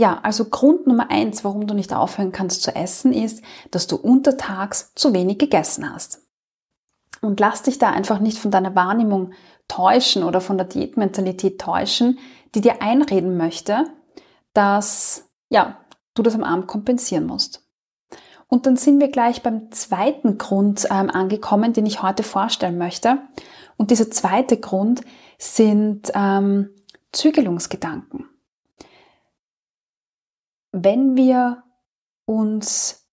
Ja, 0.00 0.18
also 0.22 0.46
Grund 0.46 0.86
Nummer 0.86 1.10
eins, 1.10 1.44
warum 1.44 1.66
du 1.66 1.74
nicht 1.74 1.92
aufhören 1.92 2.32
kannst 2.32 2.62
zu 2.62 2.74
essen, 2.74 3.12
ist, 3.12 3.44
dass 3.70 3.86
du 3.86 3.96
untertags 3.96 4.94
zu 4.94 5.12
wenig 5.12 5.36
gegessen 5.36 5.92
hast. 5.92 6.22
Und 7.20 7.38
lass 7.38 7.64
dich 7.64 7.76
da 7.76 7.90
einfach 7.90 8.18
nicht 8.18 8.38
von 8.38 8.50
deiner 8.50 8.74
Wahrnehmung 8.74 9.32
täuschen 9.68 10.22
oder 10.22 10.40
von 10.40 10.56
der 10.56 10.66
Diätmentalität 10.66 11.60
täuschen, 11.60 12.18
die 12.54 12.62
dir 12.62 12.80
einreden 12.80 13.36
möchte, 13.36 13.84
dass, 14.54 15.28
ja, 15.50 15.76
du 16.14 16.22
das 16.22 16.34
am 16.34 16.44
Abend 16.44 16.66
kompensieren 16.66 17.26
musst. 17.26 17.62
Und 18.48 18.64
dann 18.64 18.76
sind 18.76 19.00
wir 19.00 19.08
gleich 19.08 19.42
beim 19.42 19.70
zweiten 19.70 20.38
Grund 20.38 20.86
ähm, 20.90 21.10
angekommen, 21.10 21.74
den 21.74 21.84
ich 21.84 22.00
heute 22.00 22.22
vorstellen 22.22 22.78
möchte. 22.78 23.18
Und 23.76 23.90
dieser 23.90 24.10
zweite 24.10 24.56
Grund 24.56 25.02
sind 25.36 26.10
ähm, 26.14 26.70
Zügelungsgedanken. 27.12 28.29
Wenn 30.72 31.16
wir 31.16 31.62
uns 32.26 33.06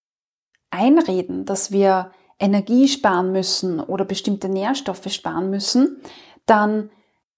einreden, 0.70 1.46
dass 1.46 1.72
wir 1.72 2.12
Energie 2.40 2.88
sparen 2.88 3.32
müssen 3.32 3.80
oder 3.80 4.06
bestimmte 4.06 4.50
Nährstoffe 4.50 5.12
sparen 5.12 5.50
müssen, 5.50 6.02
dann 6.46 6.92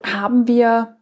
haben 0.03 0.47
wir 0.47 0.97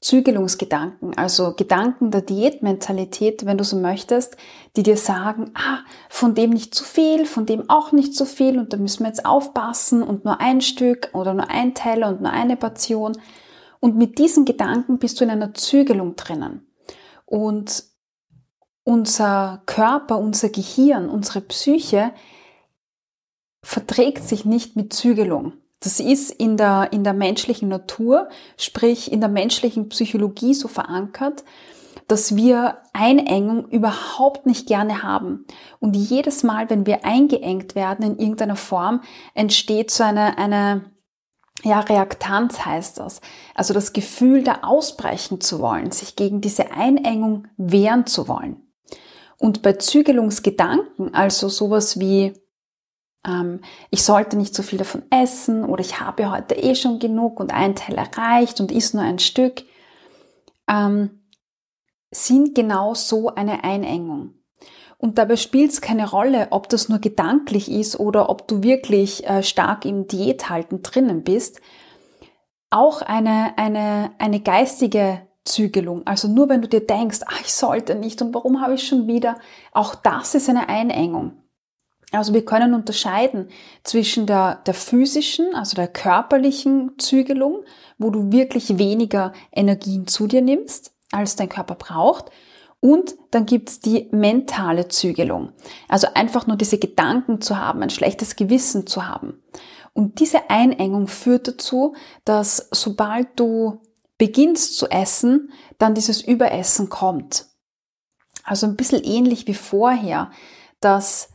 Zügelungsgedanken, 0.00 1.16
also 1.18 1.52
Gedanken 1.54 2.10
der 2.10 2.22
Diätmentalität, 2.22 3.44
wenn 3.44 3.58
du 3.58 3.64
so 3.64 3.76
möchtest, 3.76 4.38
die 4.76 4.82
dir 4.82 4.96
sagen, 4.96 5.50
ah, 5.54 5.80
von 6.08 6.34
dem 6.34 6.50
nicht 6.50 6.74
zu 6.74 6.84
viel, 6.84 7.26
von 7.26 7.44
dem 7.44 7.68
auch 7.68 7.92
nicht 7.92 8.14
zu 8.14 8.24
viel 8.24 8.58
und 8.58 8.72
da 8.72 8.78
müssen 8.78 9.00
wir 9.00 9.08
jetzt 9.08 9.26
aufpassen 9.26 10.02
und 10.02 10.24
nur 10.24 10.40
ein 10.40 10.62
Stück 10.62 11.10
oder 11.12 11.34
nur 11.34 11.50
ein 11.50 11.74
Teller 11.74 12.08
und 12.08 12.22
nur 12.22 12.30
eine 12.30 12.56
Portion. 12.56 13.12
Und 13.78 13.96
mit 13.96 14.18
diesen 14.18 14.46
Gedanken 14.46 14.98
bist 14.98 15.20
du 15.20 15.24
in 15.24 15.30
einer 15.30 15.52
Zügelung 15.52 16.16
drinnen. 16.16 16.66
Und 17.26 17.84
unser 18.84 19.62
Körper, 19.66 20.18
unser 20.18 20.48
Gehirn, 20.48 21.08
unsere 21.08 21.40
Psyche 21.40 22.12
verträgt 23.62 24.24
sich 24.24 24.44
nicht 24.44 24.76
mit 24.76 24.92
Zügelung. 24.92 25.52
Das 25.80 25.98
ist 25.98 26.30
in 26.30 26.56
der, 26.56 26.88
in 26.92 27.04
der 27.04 27.14
menschlichen 27.14 27.68
Natur, 27.68 28.28
sprich 28.58 29.10
in 29.10 29.20
der 29.20 29.30
menschlichen 29.30 29.88
Psychologie 29.88 30.54
so 30.54 30.68
verankert, 30.68 31.44
dass 32.06 32.36
wir 32.36 32.78
Einengung 32.92 33.68
überhaupt 33.68 34.44
nicht 34.44 34.66
gerne 34.66 35.02
haben. 35.02 35.46
Und 35.78 35.94
jedes 35.94 36.42
Mal, 36.42 36.68
wenn 36.68 36.84
wir 36.84 37.04
eingeengt 37.04 37.74
werden 37.74 38.04
in 38.04 38.18
irgendeiner 38.18 38.56
Form, 38.56 39.00
entsteht 39.34 39.90
so 39.90 40.02
eine, 40.02 40.36
eine 40.36 40.90
ja, 41.62 41.80
Reaktanz 41.80 42.64
heißt 42.64 42.98
das. 42.98 43.20
Also 43.54 43.74
das 43.74 43.92
Gefühl, 43.92 44.42
da 44.42 44.60
ausbrechen 44.62 45.40
zu 45.40 45.60
wollen, 45.60 45.92
sich 45.92 46.16
gegen 46.16 46.40
diese 46.40 46.72
Einengung 46.72 47.46
wehren 47.56 48.06
zu 48.06 48.28
wollen. 48.28 48.69
Und 49.40 49.62
bei 49.62 49.72
Zügelungsgedanken, 49.72 51.14
also 51.14 51.48
sowas 51.48 51.98
wie 51.98 52.34
ähm, 53.26 53.62
ich 53.90 54.02
sollte 54.02 54.36
nicht 54.36 54.54
so 54.54 54.62
viel 54.62 54.78
davon 54.78 55.02
essen 55.10 55.64
oder 55.64 55.80
ich 55.80 55.98
habe 55.98 56.30
heute 56.30 56.54
eh 56.56 56.74
schon 56.74 56.98
genug 56.98 57.40
und 57.40 57.50
ein 57.50 57.74
Teil 57.74 57.96
erreicht 57.96 58.60
und 58.60 58.70
isst 58.70 58.92
nur 58.92 59.02
ein 59.02 59.18
Stück, 59.18 59.62
ähm, 60.68 61.22
sind 62.10 62.54
genau 62.54 62.92
so 62.92 63.34
eine 63.34 63.64
Einengung. 63.64 64.34
Und 64.98 65.16
dabei 65.16 65.36
spielt 65.36 65.70
es 65.70 65.80
keine 65.80 66.10
Rolle, 66.10 66.48
ob 66.50 66.68
das 66.68 66.90
nur 66.90 66.98
gedanklich 66.98 67.70
ist 67.70 67.98
oder 67.98 68.28
ob 68.28 68.46
du 68.46 68.62
wirklich 68.62 69.26
äh, 69.26 69.42
stark 69.42 69.86
im 69.86 70.06
Diäthalten 70.06 70.82
drinnen 70.82 71.24
bist. 71.24 71.62
Auch 72.68 73.00
eine, 73.00 73.56
eine, 73.56 74.10
eine 74.18 74.40
geistige 74.40 75.26
Zügelung, 75.44 76.06
also 76.06 76.28
nur 76.28 76.48
wenn 76.48 76.62
du 76.62 76.68
dir 76.68 76.86
denkst, 76.86 77.20
ach, 77.26 77.40
ich 77.40 77.52
sollte 77.52 77.94
nicht 77.94 78.20
und 78.22 78.34
warum 78.34 78.60
habe 78.60 78.74
ich 78.74 78.86
schon 78.86 79.06
wieder, 79.06 79.38
auch 79.72 79.94
das 79.94 80.34
ist 80.34 80.48
eine 80.48 80.68
Einengung. 80.68 81.40
Also 82.12 82.34
wir 82.34 82.44
können 82.44 82.74
unterscheiden 82.74 83.48
zwischen 83.84 84.26
der, 84.26 84.62
der 84.66 84.74
physischen, 84.74 85.54
also 85.54 85.76
der 85.76 85.88
körperlichen 85.88 86.98
Zügelung, 86.98 87.64
wo 87.98 88.10
du 88.10 88.32
wirklich 88.32 88.78
weniger 88.78 89.32
Energien 89.52 90.06
zu 90.06 90.26
dir 90.26 90.42
nimmst, 90.42 90.92
als 91.12 91.36
dein 91.36 91.48
Körper 91.48 91.76
braucht. 91.76 92.30
Und 92.80 93.14
dann 93.30 93.46
gibt's 93.46 93.78
die 93.78 94.08
mentale 94.10 94.88
Zügelung. 94.88 95.52
Also 95.88 96.08
einfach 96.14 96.46
nur 96.46 96.56
diese 96.56 96.78
Gedanken 96.78 97.40
zu 97.40 97.58
haben, 97.58 97.82
ein 97.82 97.90
schlechtes 97.90 98.36
Gewissen 98.36 98.86
zu 98.86 99.06
haben. 99.06 99.42
Und 99.92 100.18
diese 100.18 100.50
Einengung 100.50 101.06
führt 101.06 101.46
dazu, 101.46 101.94
dass 102.24 102.68
sobald 102.72 103.38
du 103.38 103.80
beginnst 104.20 104.76
zu 104.76 104.86
essen, 104.90 105.50
dann 105.78 105.94
dieses 105.94 106.20
Überessen 106.20 106.90
kommt. 106.90 107.46
Also 108.44 108.66
ein 108.66 108.76
bisschen 108.76 109.02
ähnlich 109.02 109.46
wie 109.46 109.54
vorher, 109.54 110.30
dass 110.78 111.30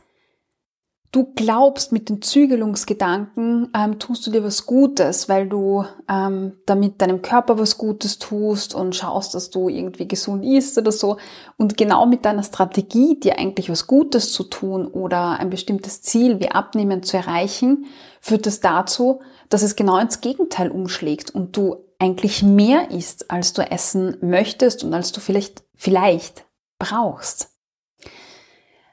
du 1.10 1.32
glaubst, 1.34 1.90
mit 1.90 2.08
den 2.08 2.22
Zügelungsgedanken 2.22 3.72
ähm, 3.74 3.98
tust 3.98 4.24
du 4.24 4.30
dir 4.30 4.44
was 4.44 4.66
Gutes, 4.66 5.28
weil 5.28 5.48
du 5.48 5.84
ähm, 6.08 6.58
damit 6.66 7.02
deinem 7.02 7.22
Körper 7.22 7.58
was 7.58 7.76
Gutes 7.76 8.20
tust 8.20 8.72
und 8.72 8.94
schaust, 8.94 9.34
dass 9.34 9.50
du 9.50 9.68
irgendwie 9.68 10.06
gesund 10.06 10.44
isst 10.44 10.78
oder 10.78 10.92
so. 10.92 11.16
Und 11.56 11.76
genau 11.76 12.06
mit 12.06 12.24
deiner 12.24 12.44
Strategie, 12.44 13.18
dir 13.18 13.36
eigentlich 13.40 13.68
was 13.68 13.88
Gutes 13.88 14.32
zu 14.32 14.44
tun 14.44 14.86
oder 14.86 15.40
ein 15.40 15.50
bestimmtes 15.50 16.02
Ziel 16.02 16.38
wie 16.38 16.52
Abnehmen 16.52 17.02
zu 17.02 17.16
erreichen, 17.16 17.86
führt 18.20 18.46
das 18.46 18.60
dazu, 18.60 19.22
dass 19.48 19.62
es 19.62 19.74
genau 19.74 19.98
ins 19.98 20.20
Gegenteil 20.20 20.70
umschlägt 20.70 21.34
und 21.34 21.56
du 21.56 21.85
eigentlich 21.98 22.42
mehr 22.42 22.90
isst, 22.90 23.30
als 23.30 23.52
du 23.52 23.62
essen 23.62 24.16
möchtest 24.20 24.84
und 24.84 24.92
als 24.92 25.12
du 25.12 25.20
vielleicht, 25.20 25.64
vielleicht 25.74 26.44
brauchst. 26.78 27.50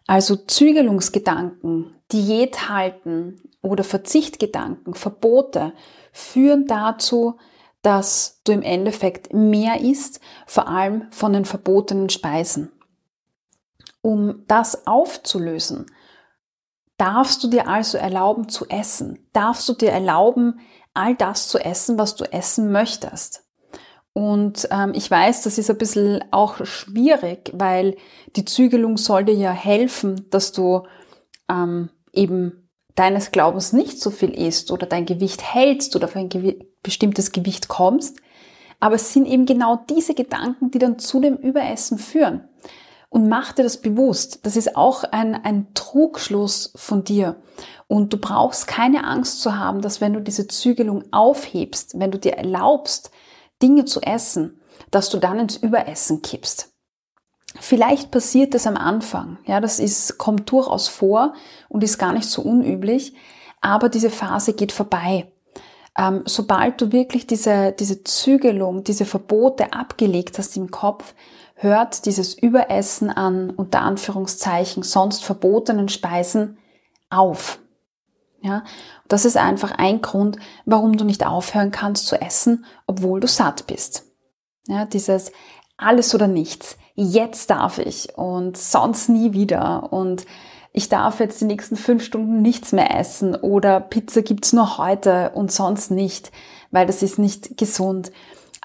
Also 0.08 0.36
Zügelungsgedanken, 0.36 1.96
Diät 2.12 2.70
halten 2.70 3.42
oder 3.62 3.84
Verzichtgedanken, 3.84 4.94
Verbote 4.94 5.74
führen 6.12 6.68
dazu, 6.68 7.38
dass 7.82 8.42
du 8.46 8.54
im 8.54 8.62
Endeffekt 8.62 9.34
mehr 9.34 9.82
isst, 9.82 10.20
vor 10.46 10.68
allem 10.68 11.12
von 11.12 11.34
den 11.34 11.46
verbotenen 11.46 12.10
Speisen. 12.10 12.72
Um 14.02 14.44
das 14.48 14.88
aufzulösen, 14.88 15.86
darfst 16.98 17.44
du 17.44 17.48
dir 17.48 17.68
also 17.68 17.98
erlauben 17.98 18.50
zu 18.50 18.68
essen, 18.68 19.28
darfst 19.34 19.68
du 19.68 19.74
dir 19.74 19.92
erlauben, 19.92 20.60
all 20.94 21.16
das 21.16 21.48
zu 21.48 21.60
essen, 21.60 21.98
was 21.98 22.16
du 22.16 22.26
essen 22.26 22.72
möchtest. 22.72 23.44
Und 24.14 24.68
ähm, 24.70 24.92
ich 24.94 25.10
weiß, 25.10 25.42
das 25.42 25.58
ist 25.58 25.72
ein 25.72 25.78
bisschen 25.78 26.24
auch 26.32 26.64
schwierig, 26.66 27.52
weil 27.54 27.96
die 28.36 28.46
Zügelung 28.46 28.98
soll 28.98 29.26
dir 29.26 29.34
ja 29.34 29.52
helfen, 29.52 30.28
dass 30.30 30.52
du 30.52 30.84
ähm, 31.50 31.90
eben 32.14 32.70
deines 32.94 33.32
Glaubens 33.32 33.74
nicht 33.74 34.00
so 34.00 34.12
viel 34.12 34.30
isst 34.30 34.72
oder 34.72 34.86
dein 34.86 35.08
Gewicht 35.08 35.42
hältst 35.42 35.96
oder 35.96 36.06
auf 36.06 36.16
ein 36.16 36.30
gewi 36.30 36.70
bestimmtes 36.84 37.32
Gewicht 37.32 37.70
kommst. 37.70 38.20
Aber 38.80 38.96
es 38.96 39.14
sind 39.14 39.26
eben 39.26 39.46
genau 39.46 39.80
diese 39.90 40.14
Gedanken, 40.14 40.70
die 40.70 40.80
dann 40.80 41.00
zu 41.00 41.22
dem 41.22 41.38
Überessen 41.38 41.98
führen. 41.98 42.50
Und 43.14 43.30
mach 43.30 43.52
dir 43.52 43.62
das 43.62 43.78
bewusst. 43.78 44.40
Das 44.44 44.56
ist 44.56 44.76
auch 44.76 45.04
ein, 45.04 45.36
ein 45.36 45.68
Trugschluss 45.76 46.74
von 46.76 47.04
dir. 47.04 47.36
Und 47.88 48.12
du 48.12 48.18
brauchst 48.18 48.66
keine 48.66 49.04
Angst 49.04 49.40
zu 49.42 49.56
haben, 49.56 49.84
dass 49.84 50.02
wenn 50.02 50.14
du 50.14 50.20
diese 50.20 50.48
Zügelung 50.48 51.04
aufhebst, 51.12 52.00
wenn 52.00 52.10
du 52.10 52.18
dir 52.18 52.34
erlaubst, 52.34 53.12
Dinge 53.62 53.86
zu 53.86 54.02
essen, 54.02 54.60
dass 54.90 55.10
du 55.10 55.20
dann 55.20 55.38
ins 55.38 55.58
Überessen 55.58 56.24
kippst. 56.24 56.74
Vielleicht 57.60 58.10
passiert 58.10 58.56
das 58.56 58.66
am 58.66 58.78
Anfang. 58.78 59.38
Ja, 59.46 59.62
das 59.62 59.80
ist, 59.80 60.18
kommt 60.18 60.50
durchaus 60.50 60.88
vor 60.88 61.36
und 61.70 61.84
ist 61.84 62.00
gar 62.00 62.14
nicht 62.14 62.28
so 62.28 62.42
unüblich. 62.42 63.14
Aber 63.62 63.90
diese 63.90 64.10
Phase 64.10 64.54
geht 64.54 64.72
vorbei. 64.72 65.32
Ähm, 65.96 66.24
sobald 66.26 66.82
du 66.82 66.92
wirklich 66.92 67.28
diese, 67.28 67.74
diese 67.74 68.04
Zügelung, 68.04 68.84
diese 68.84 69.06
Verbote 69.06 69.72
abgelegt 69.72 70.40
hast 70.40 70.58
im 70.58 70.72
Kopf, 70.72 71.14
hört 71.64 72.06
dieses 72.06 72.38
Überessen 72.38 73.10
an, 73.10 73.50
unter 73.50 73.82
Anführungszeichen, 73.82 74.84
sonst 74.84 75.24
verbotenen 75.24 75.90
Speisen 75.90 76.58
auf. 77.10 77.60
Ja, 78.42 78.64
das 79.08 79.24
ist 79.24 79.38
einfach 79.38 79.72
ein 79.72 80.02
Grund, 80.02 80.38
warum 80.66 80.98
du 80.98 81.06
nicht 81.06 81.26
aufhören 81.26 81.72
kannst 81.72 82.08
zu 82.08 82.22
essen, 82.22 82.66
obwohl 82.88 83.22
du 83.22 83.28
satt 83.28 83.68
bist. 83.68 84.04
Ja, 84.68 84.86
dieses 84.86 85.32
alles 85.78 86.14
oder 86.14 86.28
nichts 86.28 86.78
jetzt 86.96 87.50
darf 87.50 87.80
ich 87.80 88.18
und 88.18 88.58
sonst 88.58 89.10
nie 89.10 89.34
wieder 89.34 89.92
und 89.92 90.26
ich 90.72 90.90
darf 90.90 91.20
jetzt 91.20 91.40
die 91.42 91.46
nächsten 91.46 91.76
fünf 91.76 92.04
Stunden 92.04 92.42
nichts 92.42 92.72
mehr 92.72 92.98
essen 92.98 93.36
oder 93.36 93.80
Pizza 93.80 94.22
gibt's 94.22 94.54
nur 94.54 94.78
heute 94.78 95.32
und 95.34 95.52
sonst 95.52 95.92
nicht, 95.92 96.32
weil 96.72 96.88
das 96.88 97.04
ist 97.04 97.20
nicht 97.20 97.58
gesund. 97.58 98.12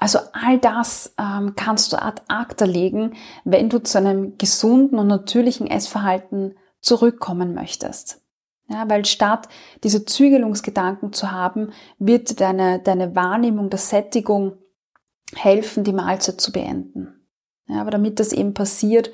Also 0.01 0.19
all 0.31 0.57
das 0.59 1.13
ähm, 1.19 1.55
kannst 1.57 1.91
du 1.91 2.01
ad 2.01 2.21
acta 2.29 2.63
legen, 2.63 3.17
wenn 3.43 3.69
du 3.69 3.79
zu 3.79 3.97
einem 3.97 4.37
gesunden 4.37 4.97
und 4.97 5.07
natürlichen 5.07 5.67
Essverhalten 5.67 6.55
zurückkommen 6.79 7.53
möchtest. 7.53 8.21
Ja, 8.69 8.89
weil 8.89 9.03
statt 9.03 9.49
diese 9.83 10.05
Zügelungsgedanken 10.05 11.11
zu 11.11 11.31
haben, 11.31 11.73
wird 11.97 12.39
deine, 12.39 12.79
deine 12.79 13.13
Wahrnehmung 13.13 13.69
der 13.69 13.79
Sättigung 13.79 14.53
helfen, 15.35 15.83
die 15.83 15.91
Mahlzeit 15.91 16.39
zu 16.39 16.53
beenden. 16.53 17.27
Ja, 17.67 17.81
aber 17.81 17.91
damit 17.91 18.21
das 18.21 18.31
eben 18.31 18.53
passiert, 18.53 19.11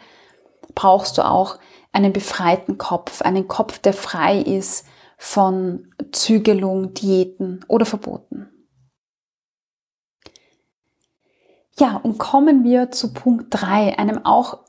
brauchst 0.75 1.17
du 1.17 1.25
auch 1.25 1.57
einen 1.93 2.13
befreiten 2.13 2.77
Kopf, 2.77 3.23
einen 3.23 3.47
Kopf, 3.47 3.79
der 3.79 3.93
frei 3.93 4.39
ist 4.39 4.85
von 5.17 5.91
Zügelung, 6.11 6.93
Diäten 6.93 7.65
oder 7.67 7.85
Verboten. 7.85 8.51
Ja, 11.77 11.97
und 11.97 12.17
kommen 12.17 12.63
wir 12.63 12.91
zu 12.91 13.13
Punkt 13.13 13.47
drei, 13.49 13.97
einem 13.99 14.25
auch 14.25 14.59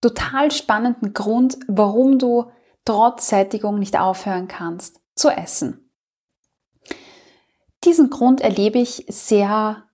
total 0.00 0.50
spannenden 0.50 1.12
Grund, 1.12 1.58
warum 1.66 2.18
du 2.18 2.50
trotz 2.84 3.28
Sättigung 3.28 3.78
nicht 3.78 3.98
aufhören 3.98 4.48
kannst 4.48 5.00
zu 5.14 5.28
essen. 5.28 5.90
Diesen 7.84 8.10
Grund 8.10 8.40
erlebe 8.40 8.78
ich 8.78 9.06
sehr 9.08 9.84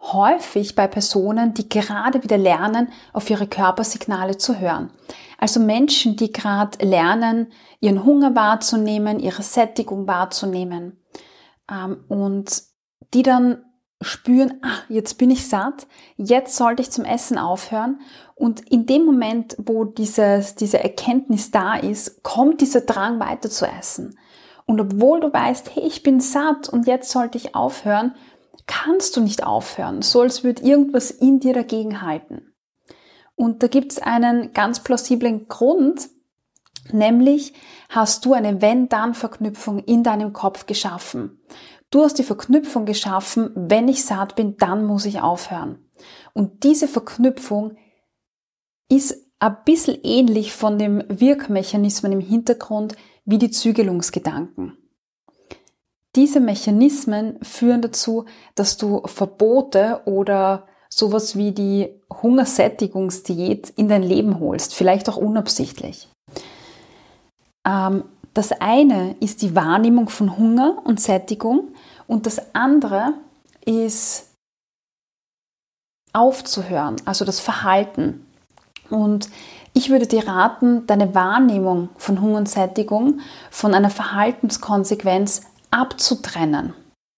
häufig 0.00 0.74
bei 0.74 0.88
Personen, 0.88 1.54
die 1.54 1.68
gerade 1.68 2.22
wieder 2.22 2.38
lernen, 2.38 2.88
auf 3.12 3.28
ihre 3.28 3.46
Körpersignale 3.46 4.36
zu 4.36 4.58
hören. 4.58 4.90
Also 5.38 5.60
Menschen, 5.60 6.16
die 6.16 6.32
gerade 6.32 6.84
lernen, 6.84 7.52
ihren 7.80 8.04
Hunger 8.04 8.34
wahrzunehmen, 8.34 9.20
ihre 9.20 9.42
Sättigung 9.42 10.06
wahrzunehmen 10.06 11.04
ähm, 11.70 12.04
und 12.08 12.62
die 13.14 13.22
dann 13.22 13.64
spüren, 14.00 14.54
ah, 14.62 14.78
jetzt 14.88 15.18
bin 15.18 15.30
ich 15.30 15.48
satt, 15.48 15.86
jetzt 16.16 16.56
sollte 16.56 16.82
ich 16.82 16.90
zum 16.90 17.04
Essen 17.04 17.38
aufhören. 17.38 18.00
Und 18.34 18.60
in 18.70 18.86
dem 18.86 19.04
Moment, 19.04 19.56
wo 19.58 19.84
dieses, 19.84 20.54
diese 20.54 20.82
Erkenntnis 20.82 21.50
da 21.50 21.76
ist, 21.76 22.22
kommt 22.22 22.60
dieser 22.60 22.80
Drang 22.80 23.20
weiter 23.20 23.50
zu 23.50 23.66
essen. 23.66 24.18
Und 24.64 24.80
obwohl 24.80 25.20
du 25.20 25.32
weißt, 25.32 25.74
hey, 25.74 25.82
ich 25.84 26.02
bin 26.02 26.20
satt 26.20 26.68
und 26.68 26.86
jetzt 26.86 27.10
sollte 27.10 27.36
ich 27.36 27.54
aufhören, 27.54 28.14
kannst 28.66 29.16
du 29.16 29.20
nicht 29.20 29.44
aufhören, 29.44 30.00
so 30.00 30.20
als 30.20 30.44
würde 30.44 30.62
irgendwas 30.62 31.10
in 31.10 31.40
dir 31.40 31.52
dagegen 31.52 32.02
halten. 32.02 32.54
Und 33.34 33.62
da 33.62 33.66
gibt 33.66 33.92
es 33.92 33.98
einen 33.98 34.52
ganz 34.52 34.80
plausiblen 34.80 35.48
Grund, 35.48 36.08
nämlich 36.92 37.52
hast 37.88 38.24
du 38.24 38.32
eine 38.32 38.62
Wenn-Dann-Verknüpfung 38.62 39.80
in 39.80 40.04
deinem 40.04 40.32
Kopf 40.32 40.66
geschaffen. 40.66 41.40
Du 41.90 42.02
hast 42.02 42.18
die 42.18 42.24
Verknüpfung 42.24 42.86
geschaffen, 42.86 43.50
wenn 43.54 43.88
ich 43.88 44.04
satt 44.04 44.36
bin, 44.36 44.56
dann 44.56 44.84
muss 44.84 45.04
ich 45.04 45.20
aufhören. 45.20 45.84
Und 46.32 46.62
diese 46.62 46.86
Verknüpfung 46.86 47.76
ist 48.88 49.26
ein 49.40 49.56
bisschen 49.64 49.98
ähnlich 50.02 50.52
von 50.52 50.78
dem 50.78 51.02
Wirkmechanismen 51.08 52.12
im 52.12 52.20
Hintergrund 52.20 52.96
wie 53.24 53.38
die 53.38 53.50
Zügelungsgedanken. 53.50 54.76
Diese 56.16 56.40
Mechanismen 56.40 57.38
führen 57.42 57.82
dazu, 57.82 58.24
dass 58.54 58.76
du 58.76 59.02
Verbote 59.06 60.02
oder 60.06 60.66
sowas 60.88 61.36
wie 61.36 61.52
die 61.52 62.00
Hungersättigungsdiät 62.22 63.70
in 63.70 63.88
dein 63.88 64.02
Leben 64.02 64.40
holst, 64.40 64.74
vielleicht 64.74 65.08
auch 65.08 65.16
unabsichtlich. 65.16 66.08
Ähm, 67.64 68.04
das 68.40 68.52
eine 68.52 69.16
ist 69.20 69.42
die 69.42 69.54
Wahrnehmung 69.54 70.08
von 70.08 70.38
Hunger 70.38 70.78
und 70.84 70.98
Sättigung 70.98 71.74
und 72.06 72.24
das 72.24 72.54
andere 72.54 73.12
ist 73.66 74.30
aufzuhören, 76.14 76.96
also 77.04 77.26
das 77.26 77.38
Verhalten. 77.38 78.24
Und 78.88 79.28
ich 79.74 79.90
würde 79.90 80.06
dir 80.06 80.26
raten, 80.26 80.86
deine 80.86 81.14
Wahrnehmung 81.14 81.90
von 81.98 82.22
Hunger 82.22 82.38
und 82.38 82.48
Sättigung 82.48 83.20
von 83.50 83.74
einer 83.74 83.90
Verhaltenskonsequenz 83.90 85.42
abzutrennen. 85.70 86.72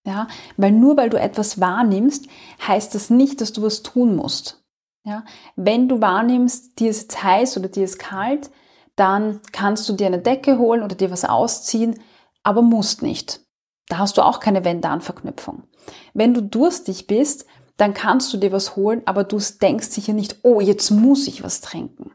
Ja, 0.04 0.26
weil 0.56 0.72
nur 0.72 0.96
weil 0.96 1.08
du 1.08 1.20
etwas 1.20 1.60
wahrnimmst, 1.60 2.26
heißt 2.66 2.96
das 2.96 3.10
nicht, 3.10 3.40
dass 3.40 3.52
du 3.52 3.62
was 3.62 3.84
tun 3.84 4.16
musst. 4.16 4.60
Ja, 5.06 5.24
wenn 5.54 5.88
du 5.88 6.00
wahrnimmst, 6.00 6.80
dir 6.80 6.90
ist 6.90 7.02
jetzt 7.02 7.22
heiß 7.22 7.58
oder 7.58 7.68
dir 7.68 7.84
ist 7.84 8.00
kalt, 8.00 8.50
dann 8.96 9.40
kannst 9.52 9.88
du 9.88 9.94
dir 9.94 10.06
eine 10.06 10.18
Decke 10.18 10.58
holen 10.58 10.82
oder 10.82 10.94
dir 10.94 11.10
was 11.10 11.24
ausziehen, 11.24 11.98
aber 12.42 12.62
musst 12.62 13.02
nicht. 13.02 13.40
Da 13.88 13.98
hast 13.98 14.16
du 14.16 14.22
auch 14.22 14.40
keine 14.40 14.64
Wenn-Dann-Verknüpfung. 14.64 15.64
Wenn 16.14 16.34
du 16.34 16.42
durstig 16.42 17.06
bist, 17.06 17.46
dann 17.76 17.94
kannst 17.94 18.32
du 18.32 18.36
dir 18.36 18.52
was 18.52 18.76
holen, 18.76 19.02
aber 19.06 19.24
du 19.24 19.38
denkst 19.60 19.88
sicher 19.88 20.12
nicht, 20.12 20.36
oh, 20.42 20.60
jetzt 20.60 20.90
muss 20.90 21.26
ich 21.26 21.42
was 21.42 21.60
trinken. 21.60 22.12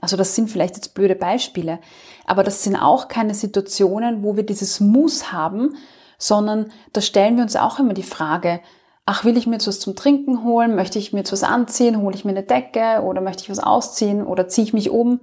Also 0.00 0.16
das 0.16 0.34
sind 0.34 0.50
vielleicht 0.50 0.76
jetzt 0.76 0.94
blöde 0.94 1.14
Beispiele, 1.14 1.80
aber 2.26 2.42
das 2.42 2.62
sind 2.62 2.76
auch 2.76 3.08
keine 3.08 3.34
Situationen, 3.34 4.22
wo 4.22 4.36
wir 4.36 4.44
dieses 4.44 4.80
Muss 4.80 5.32
haben, 5.32 5.76
sondern 6.18 6.70
da 6.92 7.00
stellen 7.00 7.36
wir 7.36 7.42
uns 7.42 7.56
auch 7.56 7.78
immer 7.78 7.94
die 7.94 8.02
Frage, 8.02 8.60
ach, 9.06 9.24
will 9.24 9.36
ich 9.36 9.46
mir 9.46 9.54
jetzt 9.54 9.66
was 9.66 9.80
zum 9.80 9.96
Trinken 9.96 10.44
holen? 10.44 10.74
Möchte 10.74 10.98
ich 10.98 11.12
mir 11.12 11.20
jetzt 11.20 11.32
was 11.32 11.42
anziehen? 11.42 12.00
Hole 12.00 12.14
ich 12.14 12.24
mir 12.24 12.30
eine 12.30 12.42
Decke? 12.42 13.02
Oder 13.02 13.20
möchte 13.20 13.42
ich 13.42 13.50
was 13.50 13.58
ausziehen? 13.58 14.24
Oder 14.24 14.48
ziehe 14.48 14.66
ich 14.66 14.72
mich 14.72 14.90
um? 14.90 15.20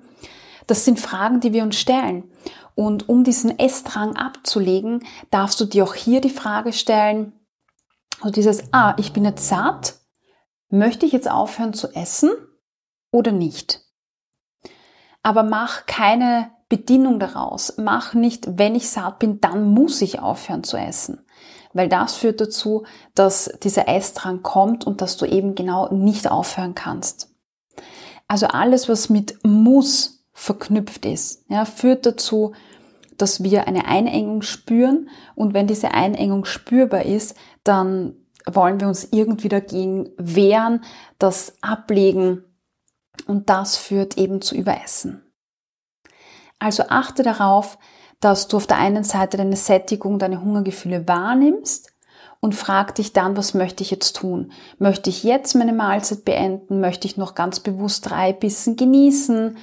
Das 0.71 0.85
sind 0.85 0.99
Fragen, 0.99 1.39
die 1.39 1.53
wir 1.53 1.63
uns 1.63 1.75
stellen. 1.75 2.31
Und 2.75 3.09
um 3.09 3.23
diesen 3.23 3.59
Essdrang 3.59 4.15
abzulegen, 4.15 5.03
darfst 5.29 5.59
du 5.59 5.65
dir 5.65 5.83
auch 5.83 5.93
hier 5.93 6.21
die 6.21 6.29
Frage 6.29 6.73
stellen, 6.73 7.33
also 8.21 8.31
dieses, 8.31 8.63
ah, 8.71 8.95
ich 8.97 9.13
bin 9.13 9.25
jetzt 9.25 9.47
satt, 9.47 9.95
möchte 10.69 11.05
ich 11.05 11.11
jetzt 11.11 11.29
aufhören 11.29 11.73
zu 11.73 11.93
essen 11.93 12.31
oder 13.11 13.31
nicht? 13.31 13.81
aber 15.23 15.43
mach 15.43 15.85
keine 15.85 16.51
Bedingung 16.69 17.19
daraus. 17.19 17.75
Mach 17.77 18.13
nicht, 18.13 18.57
wenn 18.57 18.75
ich 18.75 18.89
satt 18.89 19.19
bin, 19.19 19.41
dann 19.41 19.73
muss 19.73 20.01
ich 20.01 20.19
aufhören 20.19 20.63
zu 20.63 20.77
essen. 20.77 21.25
Weil 21.73 21.89
das 21.89 22.15
führt 22.15 22.41
dazu, 22.41 22.85
dass 23.15 23.51
dieser 23.63 23.87
Essdrang 23.87 24.41
kommt 24.41 24.85
und 24.85 25.01
dass 25.01 25.17
du 25.17 25.25
eben 25.25 25.55
genau 25.55 25.93
nicht 25.93 26.29
aufhören 26.29 26.75
kannst. 26.75 27.29
Also 28.27 28.47
alles, 28.47 28.89
was 28.89 29.09
mit 29.09 29.39
muss 29.43 30.20
verknüpft 30.41 31.05
ist, 31.05 31.45
ja, 31.49 31.65
führt 31.65 32.07
dazu, 32.07 32.53
dass 33.15 33.43
wir 33.43 33.67
eine 33.67 33.85
Einengung 33.85 34.41
spüren 34.41 35.09
und 35.35 35.53
wenn 35.53 35.67
diese 35.67 35.91
Einengung 35.93 36.45
spürbar 36.45 37.05
ist, 37.05 37.35
dann 37.63 38.15
wollen 38.47 38.79
wir 38.79 38.87
uns 38.87 39.07
irgendwie 39.11 39.49
dagegen 39.49 40.09
wehren, 40.17 40.83
das 41.19 41.53
ablegen 41.61 42.43
und 43.27 43.51
das 43.51 43.77
führt 43.77 44.17
eben 44.17 44.41
zu 44.41 44.55
Überessen. 44.55 45.21
Also 46.57 46.85
achte 46.89 47.21
darauf, 47.21 47.77
dass 48.19 48.47
du 48.47 48.57
auf 48.57 48.65
der 48.65 48.77
einen 48.77 49.03
Seite 49.03 49.37
deine 49.37 49.55
Sättigung, 49.55 50.17
deine 50.17 50.41
Hungergefühle 50.41 51.07
wahrnimmst 51.07 51.93
und 52.39 52.55
frag 52.55 52.95
dich 52.95 53.13
dann, 53.13 53.37
was 53.37 53.53
möchte 53.53 53.83
ich 53.83 53.91
jetzt 53.91 54.15
tun? 54.15 54.51
Möchte 54.79 55.11
ich 55.11 55.23
jetzt 55.23 55.53
meine 55.53 55.73
Mahlzeit 55.73 56.25
beenden? 56.25 56.79
Möchte 56.79 57.05
ich 57.07 57.15
noch 57.15 57.35
ganz 57.35 57.59
bewusst 57.59 58.09
drei 58.09 58.33
Bissen 58.33 58.75
genießen? 58.75 59.57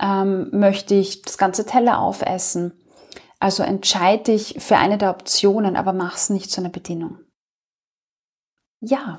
Ähm, 0.00 0.50
möchte 0.52 0.94
ich 0.94 1.22
das 1.22 1.38
ganze 1.38 1.64
Teller 1.64 2.00
aufessen? 2.00 2.72
Also 3.38 3.62
entscheide 3.62 4.24
dich 4.24 4.56
für 4.58 4.76
eine 4.76 4.98
der 4.98 5.10
Optionen, 5.10 5.76
aber 5.76 5.92
mach 5.92 6.16
es 6.16 6.30
nicht 6.30 6.50
zu 6.50 6.60
einer 6.60 6.70
Bedingung. 6.70 7.18
Ja, 8.80 9.18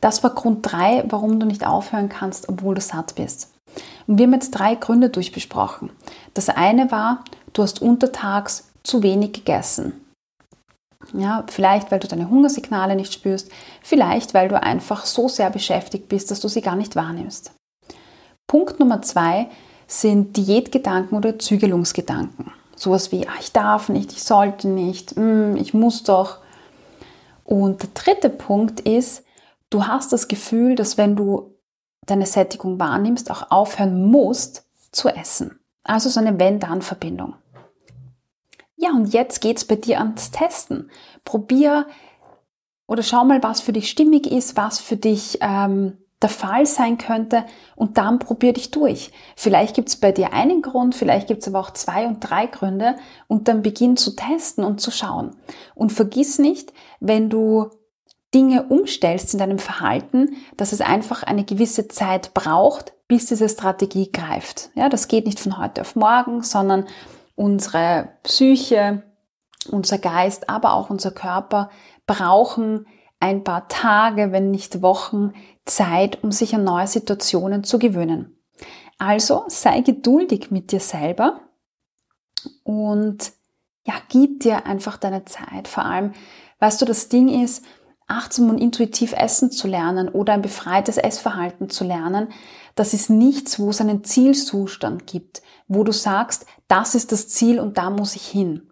das 0.00 0.22
war 0.22 0.34
Grund 0.34 0.70
3, 0.70 1.04
warum 1.08 1.38
du 1.38 1.46
nicht 1.46 1.66
aufhören 1.66 2.08
kannst, 2.08 2.48
obwohl 2.48 2.74
du 2.74 2.80
satt 2.80 3.14
bist. 3.14 3.52
Und 4.06 4.18
wir 4.18 4.26
haben 4.26 4.32
jetzt 4.32 4.52
drei 4.52 4.74
Gründe 4.74 5.10
durchbesprochen. 5.10 5.90
Das 6.34 6.48
eine 6.48 6.90
war, 6.90 7.24
du 7.52 7.62
hast 7.62 7.82
untertags 7.82 8.70
zu 8.82 9.02
wenig 9.02 9.32
gegessen. 9.32 10.04
Ja, 11.14 11.44
vielleicht, 11.48 11.90
weil 11.90 11.98
du 11.98 12.08
deine 12.08 12.28
Hungersignale 12.28 12.94
nicht 12.94 13.12
spürst, 13.12 13.50
vielleicht, 13.82 14.34
weil 14.34 14.48
du 14.48 14.62
einfach 14.62 15.06
so 15.06 15.28
sehr 15.28 15.50
beschäftigt 15.50 16.08
bist, 16.08 16.30
dass 16.30 16.40
du 16.40 16.48
sie 16.48 16.60
gar 16.60 16.76
nicht 16.76 16.94
wahrnimmst. 16.96 17.52
Punkt 18.46 18.80
Nummer 18.80 19.00
zwei 19.02 19.48
sind 19.90 20.36
Diätgedanken 20.36 21.16
oder 21.16 21.38
Zügelungsgedanken. 21.38 22.52
Sowas 22.76 23.12
wie, 23.12 23.26
ach, 23.28 23.40
ich 23.40 23.52
darf 23.52 23.88
nicht, 23.88 24.12
ich 24.12 24.22
sollte 24.22 24.68
nicht, 24.68 25.16
mm, 25.16 25.56
ich 25.56 25.74
muss 25.74 26.02
doch. 26.02 26.38
Und 27.44 27.82
der 27.82 27.90
dritte 27.94 28.30
Punkt 28.30 28.80
ist, 28.80 29.24
Du 29.70 29.86
hast 29.86 30.12
das 30.12 30.26
Gefühl, 30.26 30.74
dass 30.74 30.98
wenn 30.98 31.14
du 31.14 31.54
deine 32.04 32.26
Sättigung 32.26 32.80
wahrnimmst, 32.80 33.30
auch 33.30 33.50
aufhören 33.52 34.10
musst 34.10 34.66
zu 34.90 35.08
essen. 35.08 35.60
Also 35.84 36.08
so 36.10 36.18
eine 36.18 36.38
Wenn-Dann-Verbindung. 36.38 37.36
Ja, 38.76 38.90
und 38.90 39.12
jetzt 39.12 39.40
geht's 39.40 39.64
bei 39.64 39.76
dir 39.76 40.00
ans 40.00 40.32
Testen. 40.32 40.90
Probier 41.24 41.86
oder 42.88 43.04
schau 43.04 43.24
mal, 43.24 43.42
was 43.42 43.60
für 43.60 43.72
dich 43.72 43.88
stimmig 43.88 44.26
ist, 44.26 44.56
was 44.56 44.80
für 44.80 44.96
dich 44.96 45.38
ähm, 45.40 45.98
der 46.22 46.28
Fall 46.28 46.66
sein 46.66 46.98
könnte 46.98 47.44
und 47.76 47.96
dann 47.96 48.18
probier 48.18 48.52
dich 48.52 48.70
durch. 48.70 49.10
Vielleicht 49.36 49.74
gibt's 49.74 49.96
bei 49.96 50.12
dir 50.12 50.32
einen 50.32 50.60
Grund, 50.62 50.94
vielleicht 50.94 51.28
gibt's 51.28 51.48
aber 51.48 51.60
auch 51.60 51.70
zwei 51.70 52.06
und 52.06 52.20
drei 52.20 52.46
Gründe 52.46 52.96
und 53.26 53.48
dann 53.48 53.62
beginn 53.62 53.96
zu 53.96 54.14
testen 54.14 54.64
und 54.64 54.80
zu 54.80 54.90
schauen. 54.90 55.36
Und 55.74 55.92
vergiss 55.92 56.38
nicht, 56.38 56.72
wenn 57.00 57.30
du 57.30 57.70
Dinge 58.34 58.64
umstellst 58.64 59.32
in 59.32 59.40
deinem 59.40 59.58
Verhalten, 59.58 60.36
dass 60.56 60.72
es 60.72 60.80
einfach 60.80 61.22
eine 61.22 61.44
gewisse 61.44 61.88
Zeit 61.88 62.34
braucht, 62.34 62.92
bis 63.08 63.26
diese 63.26 63.48
Strategie 63.48 64.12
greift. 64.12 64.70
Ja, 64.74 64.88
das 64.88 65.08
geht 65.08 65.26
nicht 65.26 65.40
von 65.40 65.58
heute 65.58 65.80
auf 65.80 65.96
morgen, 65.96 66.42
sondern 66.42 66.86
unsere 67.34 68.10
Psyche, 68.22 69.02
unser 69.70 69.98
Geist, 69.98 70.48
aber 70.48 70.74
auch 70.74 70.90
unser 70.90 71.10
Körper 71.10 71.70
brauchen 72.06 72.86
ein 73.20 73.44
paar 73.44 73.68
Tage, 73.68 74.32
wenn 74.32 74.50
nicht 74.50 74.82
Wochen 74.82 75.34
Zeit, 75.66 76.24
um 76.24 76.32
sich 76.32 76.54
an 76.54 76.64
neue 76.64 76.86
Situationen 76.86 77.62
zu 77.62 77.78
gewöhnen. 77.78 78.36
Also 78.98 79.44
sei 79.48 79.80
geduldig 79.80 80.50
mit 80.50 80.72
dir 80.72 80.80
selber 80.80 81.40
und 82.64 83.32
ja, 83.86 83.94
gib 84.08 84.40
dir 84.40 84.66
einfach 84.66 84.96
deine 84.96 85.24
Zeit. 85.24 85.68
Vor 85.68 85.84
allem, 85.84 86.12
weißt 86.58 86.80
du, 86.82 86.86
das 86.86 87.08
Ding 87.08 87.28
ist, 87.42 87.64
achtsam 88.06 88.50
und 88.50 88.58
intuitiv 88.58 89.12
essen 89.12 89.50
zu 89.50 89.68
lernen 89.68 90.08
oder 90.08 90.32
ein 90.32 90.42
befreites 90.42 90.98
Essverhalten 90.98 91.70
zu 91.70 91.84
lernen, 91.84 92.28
das 92.74 92.92
ist 92.92 93.08
nichts, 93.08 93.58
wo 93.58 93.70
es 93.70 93.80
einen 93.80 94.04
Zielzustand 94.04 95.06
gibt, 95.06 95.42
wo 95.68 95.84
du 95.84 95.92
sagst, 95.92 96.46
das 96.68 96.94
ist 96.94 97.12
das 97.12 97.28
Ziel 97.28 97.60
und 97.60 97.78
da 97.78 97.90
muss 97.90 98.16
ich 98.16 98.26
hin. 98.26 98.69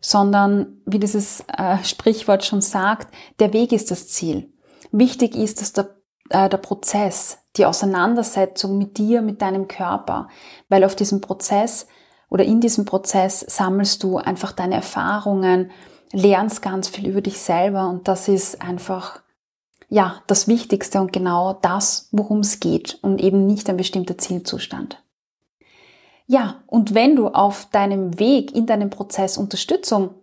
Sondern, 0.00 0.80
wie 0.86 0.98
dieses 0.98 1.44
äh, 1.56 1.82
Sprichwort 1.84 2.44
schon 2.44 2.60
sagt, 2.60 3.12
der 3.38 3.52
Weg 3.52 3.72
ist 3.72 3.90
das 3.90 4.08
Ziel. 4.08 4.52
Wichtig 4.90 5.34
ist, 5.36 5.60
dass 5.60 5.72
der, 5.72 5.96
äh, 6.30 6.48
der 6.48 6.58
Prozess, 6.58 7.38
die 7.56 7.66
Auseinandersetzung 7.66 8.78
mit 8.78 8.98
dir, 8.98 9.22
mit 9.22 9.42
deinem 9.42 9.68
Körper, 9.68 10.28
weil 10.68 10.84
auf 10.84 10.96
diesem 10.96 11.20
Prozess 11.20 11.86
oder 12.28 12.44
in 12.44 12.60
diesem 12.60 12.84
Prozess 12.84 13.40
sammelst 13.40 14.02
du 14.02 14.16
einfach 14.16 14.52
deine 14.52 14.76
Erfahrungen, 14.76 15.70
lernst 16.12 16.62
ganz 16.62 16.88
viel 16.88 17.06
über 17.06 17.20
dich 17.20 17.38
selber 17.40 17.88
und 17.88 18.08
das 18.08 18.28
ist 18.28 18.62
einfach 18.62 19.20
ja, 19.92 20.22
das 20.26 20.48
Wichtigste 20.48 21.02
und 21.02 21.12
genau 21.12 21.52
das, 21.52 22.08
worum 22.12 22.40
es 22.40 22.60
geht 22.60 22.98
und 23.02 23.20
eben 23.20 23.46
nicht 23.46 23.68
ein 23.68 23.76
bestimmter 23.76 24.16
Zielzustand. 24.16 25.01
Ja, 26.32 26.62
und 26.66 26.94
wenn 26.94 27.14
du 27.14 27.28
auf 27.28 27.66
deinem 27.72 28.18
Weg 28.18 28.54
in 28.54 28.64
deinem 28.64 28.88
Prozess 28.88 29.36
Unterstützung 29.36 30.14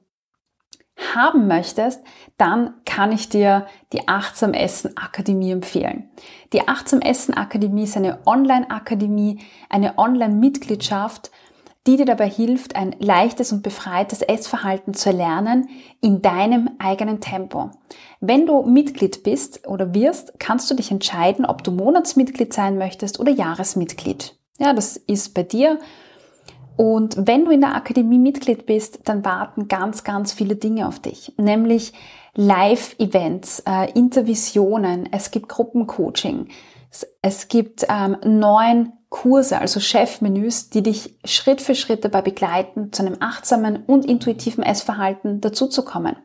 haben 1.13 1.45
möchtest, 1.45 2.01
dann 2.35 2.73
kann 2.83 3.11
ich 3.11 3.29
dir 3.29 3.67
die 3.93 4.07
Achtsam 4.07 4.55
Essen 4.55 4.97
Akademie 4.97 5.51
empfehlen. 5.51 6.09
Die 6.51 6.67
Achtsam 6.67 7.01
Essen 7.01 7.35
Akademie 7.35 7.83
ist 7.83 7.95
eine 7.95 8.25
Online-Akademie, 8.25 9.41
eine 9.69 9.99
Online-Mitgliedschaft, 9.99 11.29
die 11.85 11.97
dir 11.97 12.05
dabei 12.05 12.27
hilft, 12.27 12.75
ein 12.75 12.95
leichtes 12.97 13.51
und 13.51 13.61
befreites 13.61 14.23
Essverhalten 14.23 14.95
zu 14.95 15.09
erlernen 15.09 15.69
in 16.01 16.23
deinem 16.23 16.71
eigenen 16.79 17.21
Tempo. 17.21 17.69
Wenn 18.19 18.47
du 18.47 18.63
Mitglied 18.63 19.21
bist 19.21 19.67
oder 19.67 19.93
wirst, 19.93 20.39
kannst 20.39 20.71
du 20.71 20.73
dich 20.73 20.89
entscheiden, 20.89 21.45
ob 21.45 21.63
du 21.63 21.69
Monatsmitglied 21.69 22.51
sein 22.51 22.79
möchtest 22.79 23.19
oder 23.19 23.31
Jahresmitglied. 23.31 24.38
Ja, 24.59 24.73
das 24.73 24.97
ist 24.97 25.33
bei 25.33 25.43
dir. 25.43 25.79
Und 26.75 27.27
wenn 27.27 27.43
du 27.43 27.51
in 27.51 27.61
der 27.61 27.75
Akademie 27.75 28.19
Mitglied 28.19 28.65
bist, 28.65 29.01
dann 29.05 29.25
warten 29.25 29.67
ganz, 29.67 30.03
ganz 30.03 30.31
viele 30.31 30.55
Dinge 30.55 30.87
auf 30.87 30.99
dich. 30.99 31.33
Nämlich 31.37 31.93
Live-Events, 32.35 33.63
äh, 33.65 33.91
Intervisionen, 33.93 35.09
es 35.11 35.31
gibt 35.31 35.49
Gruppencoaching, 35.49 36.47
es, 37.21 37.47
gibt 37.49 37.85
ähm, 37.89 38.15
neun 38.23 38.93
Kurse, 39.09 39.59
also 39.59 39.79
Chefmenüs, 39.79 40.69
die 40.69 40.83
dich 40.83 41.15
Schritt 41.25 41.61
für 41.61 41.75
Schritt 41.75 42.05
dabei 42.05 42.21
begleiten, 42.21 42.93
zu 42.93 43.05
einem 43.05 43.17
achtsamen 43.19 43.83
und 43.85 44.05
intuitiven 44.05 44.63
Essverhalten 44.63 45.41
dazuzukommen. 45.41 46.15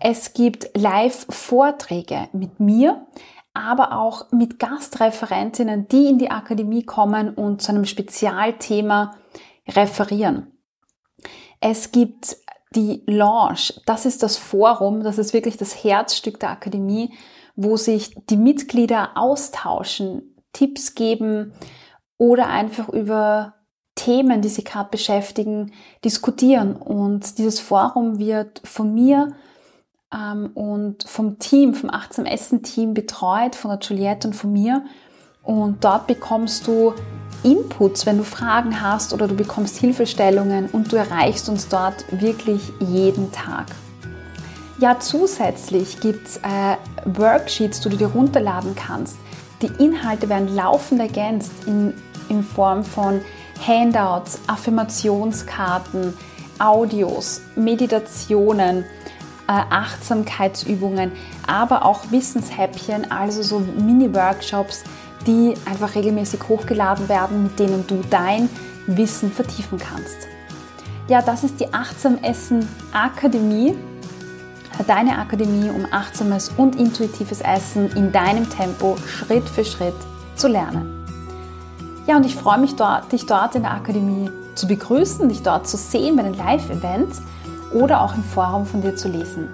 Es 0.00 0.32
gibt 0.32 0.70
Live-Vorträge 0.76 2.28
mit 2.32 2.60
mir, 2.60 3.06
aber 3.58 3.92
auch 3.92 4.30
mit 4.32 4.58
Gastreferentinnen, 4.58 5.88
die 5.88 6.06
in 6.06 6.18
die 6.18 6.30
Akademie 6.30 6.84
kommen 6.84 7.34
und 7.34 7.62
zu 7.62 7.72
einem 7.72 7.84
Spezialthema 7.84 9.16
referieren. 9.68 10.52
Es 11.60 11.92
gibt 11.92 12.36
die 12.74 13.02
Launch, 13.06 13.80
das 13.86 14.06
ist 14.06 14.22
das 14.22 14.36
Forum, 14.36 15.02
das 15.02 15.18
ist 15.18 15.32
wirklich 15.32 15.56
das 15.56 15.82
Herzstück 15.84 16.38
der 16.40 16.50
Akademie, 16.50 17.14
wo 17.56 17.76
sich 17.76 18.14
die 18.30 18.36
Mitglieder 18.36 19.16
austauschen, 19.16 20.36
Tipps 20.52 20.94
geben, 20.94 21.52
oder 22.18 22.48
einfach 22.48 22.88
über 22.88 23.54
Themen, 23.94 24.42
die 24.42 24.48
sie 24.48 24.64
gerade 24.64 24.90
beschäftigen, 24.90 25.72
diskutieren. 26.04 26.76
Und 26.76 27.38
dieses 27.38 27.60
Forum 27.60 28.18
wird 28.18 28.60
von 28.64 28.92
mir 28.92 29.32
und 30.10 31.04
vom 31.06 31.38
Team, 31.38 31.74
vom 31.74 31.90
Achtsam 31.90 32.24
Essen 32.24 32.62
Team 32.62 32.94
betreut, 32.94 33.54
von 33.54 33.70
der 33.70 33.80
Juliette 33.80 34.28
und 34.28 34.34
von 34.34 34.52
mir. 34.52 34.84
Und 35.42 35.84
dort 35.84 36.06
bekommst 36.06 36.66
du 36.66 36.94
Inputs, 37.42 38.06
wenn 38.06 38.18
du 38.18 38.24
Fragen 38.24 38.80
hast 38.80 39.12
oder 39.12 39.28
du 39.28 39.34
bekommst 39.34 39.76
Hilfestellungen 39.76 40.68
und 40.70 40.92
du 40.92 40.96
erreichst 40.96 41.48
uns 41.48 41.68
dort 41.68 42.04
wirklich 42.10 42.72
jeden 42.80 43.30
Tag. 43.32 43.66
Ja, 44.80 44.98
zusätzlich 44.98 46.00
gibt 46.00 46.26
es 46.26 46.36
äh, 46.38 46.76
Worksheets, 47.04 47.80
die 47.80 47.90
du 47.90 47.96
dir 47.96 48.08
runterladen 48.08 48.74
kannst. 48.74 49.16
Die 49.62 49.82
Inhalte 49.82 50.28
werden 50.28 50.54
laufend 50.54 51.00
ergänzt 51.00 51.52
in 51.66 51.94
in 52.28 52.42
Form 52.42 52.84
von 52.84 53.20
Handouts, 53.66 54.40
Affirmationskarten, 54.46 56.14
Audios, 56.58 57.40
Meditationen, 57.56 58.84
Achtsamkeitsübungen, 59.48 61.12
aber 61.46 61.84
auch 61.84 62.10
Wissenshäppchen, 62.10 63.10
also 63.10 63.42
so 63.42 63.60
Mini-Workshops, 63.60 64.84
die 65.26 65.54
einfach 65.64 65.94
regelmäßig 65.94 66.40
hochgeladen 66.48 67.08
werden, 67.08 67.44
mit 67.44 67.58
denen 67.58 67.86
du 67.86 68.02
dein 68.10 68.48
Wissen 68.86 69.32
vertiefen 69.32 69.78
kannst. 69.78 70.28
Ja, 71.08 71.22
das 71.22 71.44
ist 71.44 71.58
die 71.58 71.72
Achtsam 71.72 72.18
Essen 72.22 72.68
Akademie, 72.92 73.74
deine 74.86 75.18
Akademie, 75.18 75.70
um 75.70 75.86
achtsames 75.90 76.50
und 76.56 76.76
intuitives 76.76 77.40
Essen 77.40 77.90
in 77.96 78.12
deinem 78.12 78.48
Tempo 78.48 78.96
Schritt 79.06 79.48
für 79.48 79.64
Schritt 79.64 79.96
zu 80.36 80.48
lernen. 80.48 80.94
Ja, 82.06 82.16
und 82.16 82.24
ich 82.24 82.36
freue 82.36 82.58
mich, 82.58 82.76
dort, 82.76 83.10
dich 83.12 83.26
dort 83.26 83.54
in 83.54 83.62
der 83.62 83.72
Akademie 83.72 84.30
zu 84.54 84.66
begrüßen, 84.66 85.28
dich 85.28 85.42
dort 85.42 85.68
zu 85.68 85.76
sehen 85.76 86.16
bei 86.16 86.22
den 86.22 86.34
Live-Events 86.34 87.22
oder 87.72 88.02
auch 88.02 88.14
im 88.14 88.24
Forum 88.24 88.66
von 88.66 88.80
dir 88.80 88.96
zu 88.96 89.08
lesen. 89.08 89.48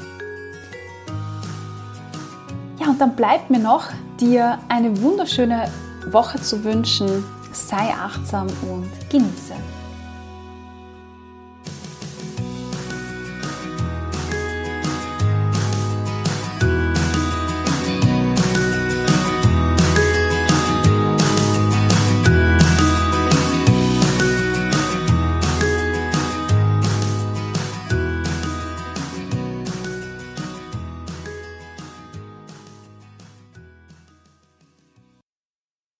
Ja, 2.81 2.89
und 2.89 3.01
dann 3.01 3.17
bleibt 3.17 3.51
mir 3.51 3.59
noch, 3.59 3.87
dir 4.21 4.59
eine 4.69 5.01
wunderschöne 5.03 5.71
Woche 6.11 6.41
zu 6.41 6.65
wünschen. 6.65 7.25
Sei 7.53 7.93
achtsam 7.95 8.49
und 8.63 8.91
genieße. 9.11 9.55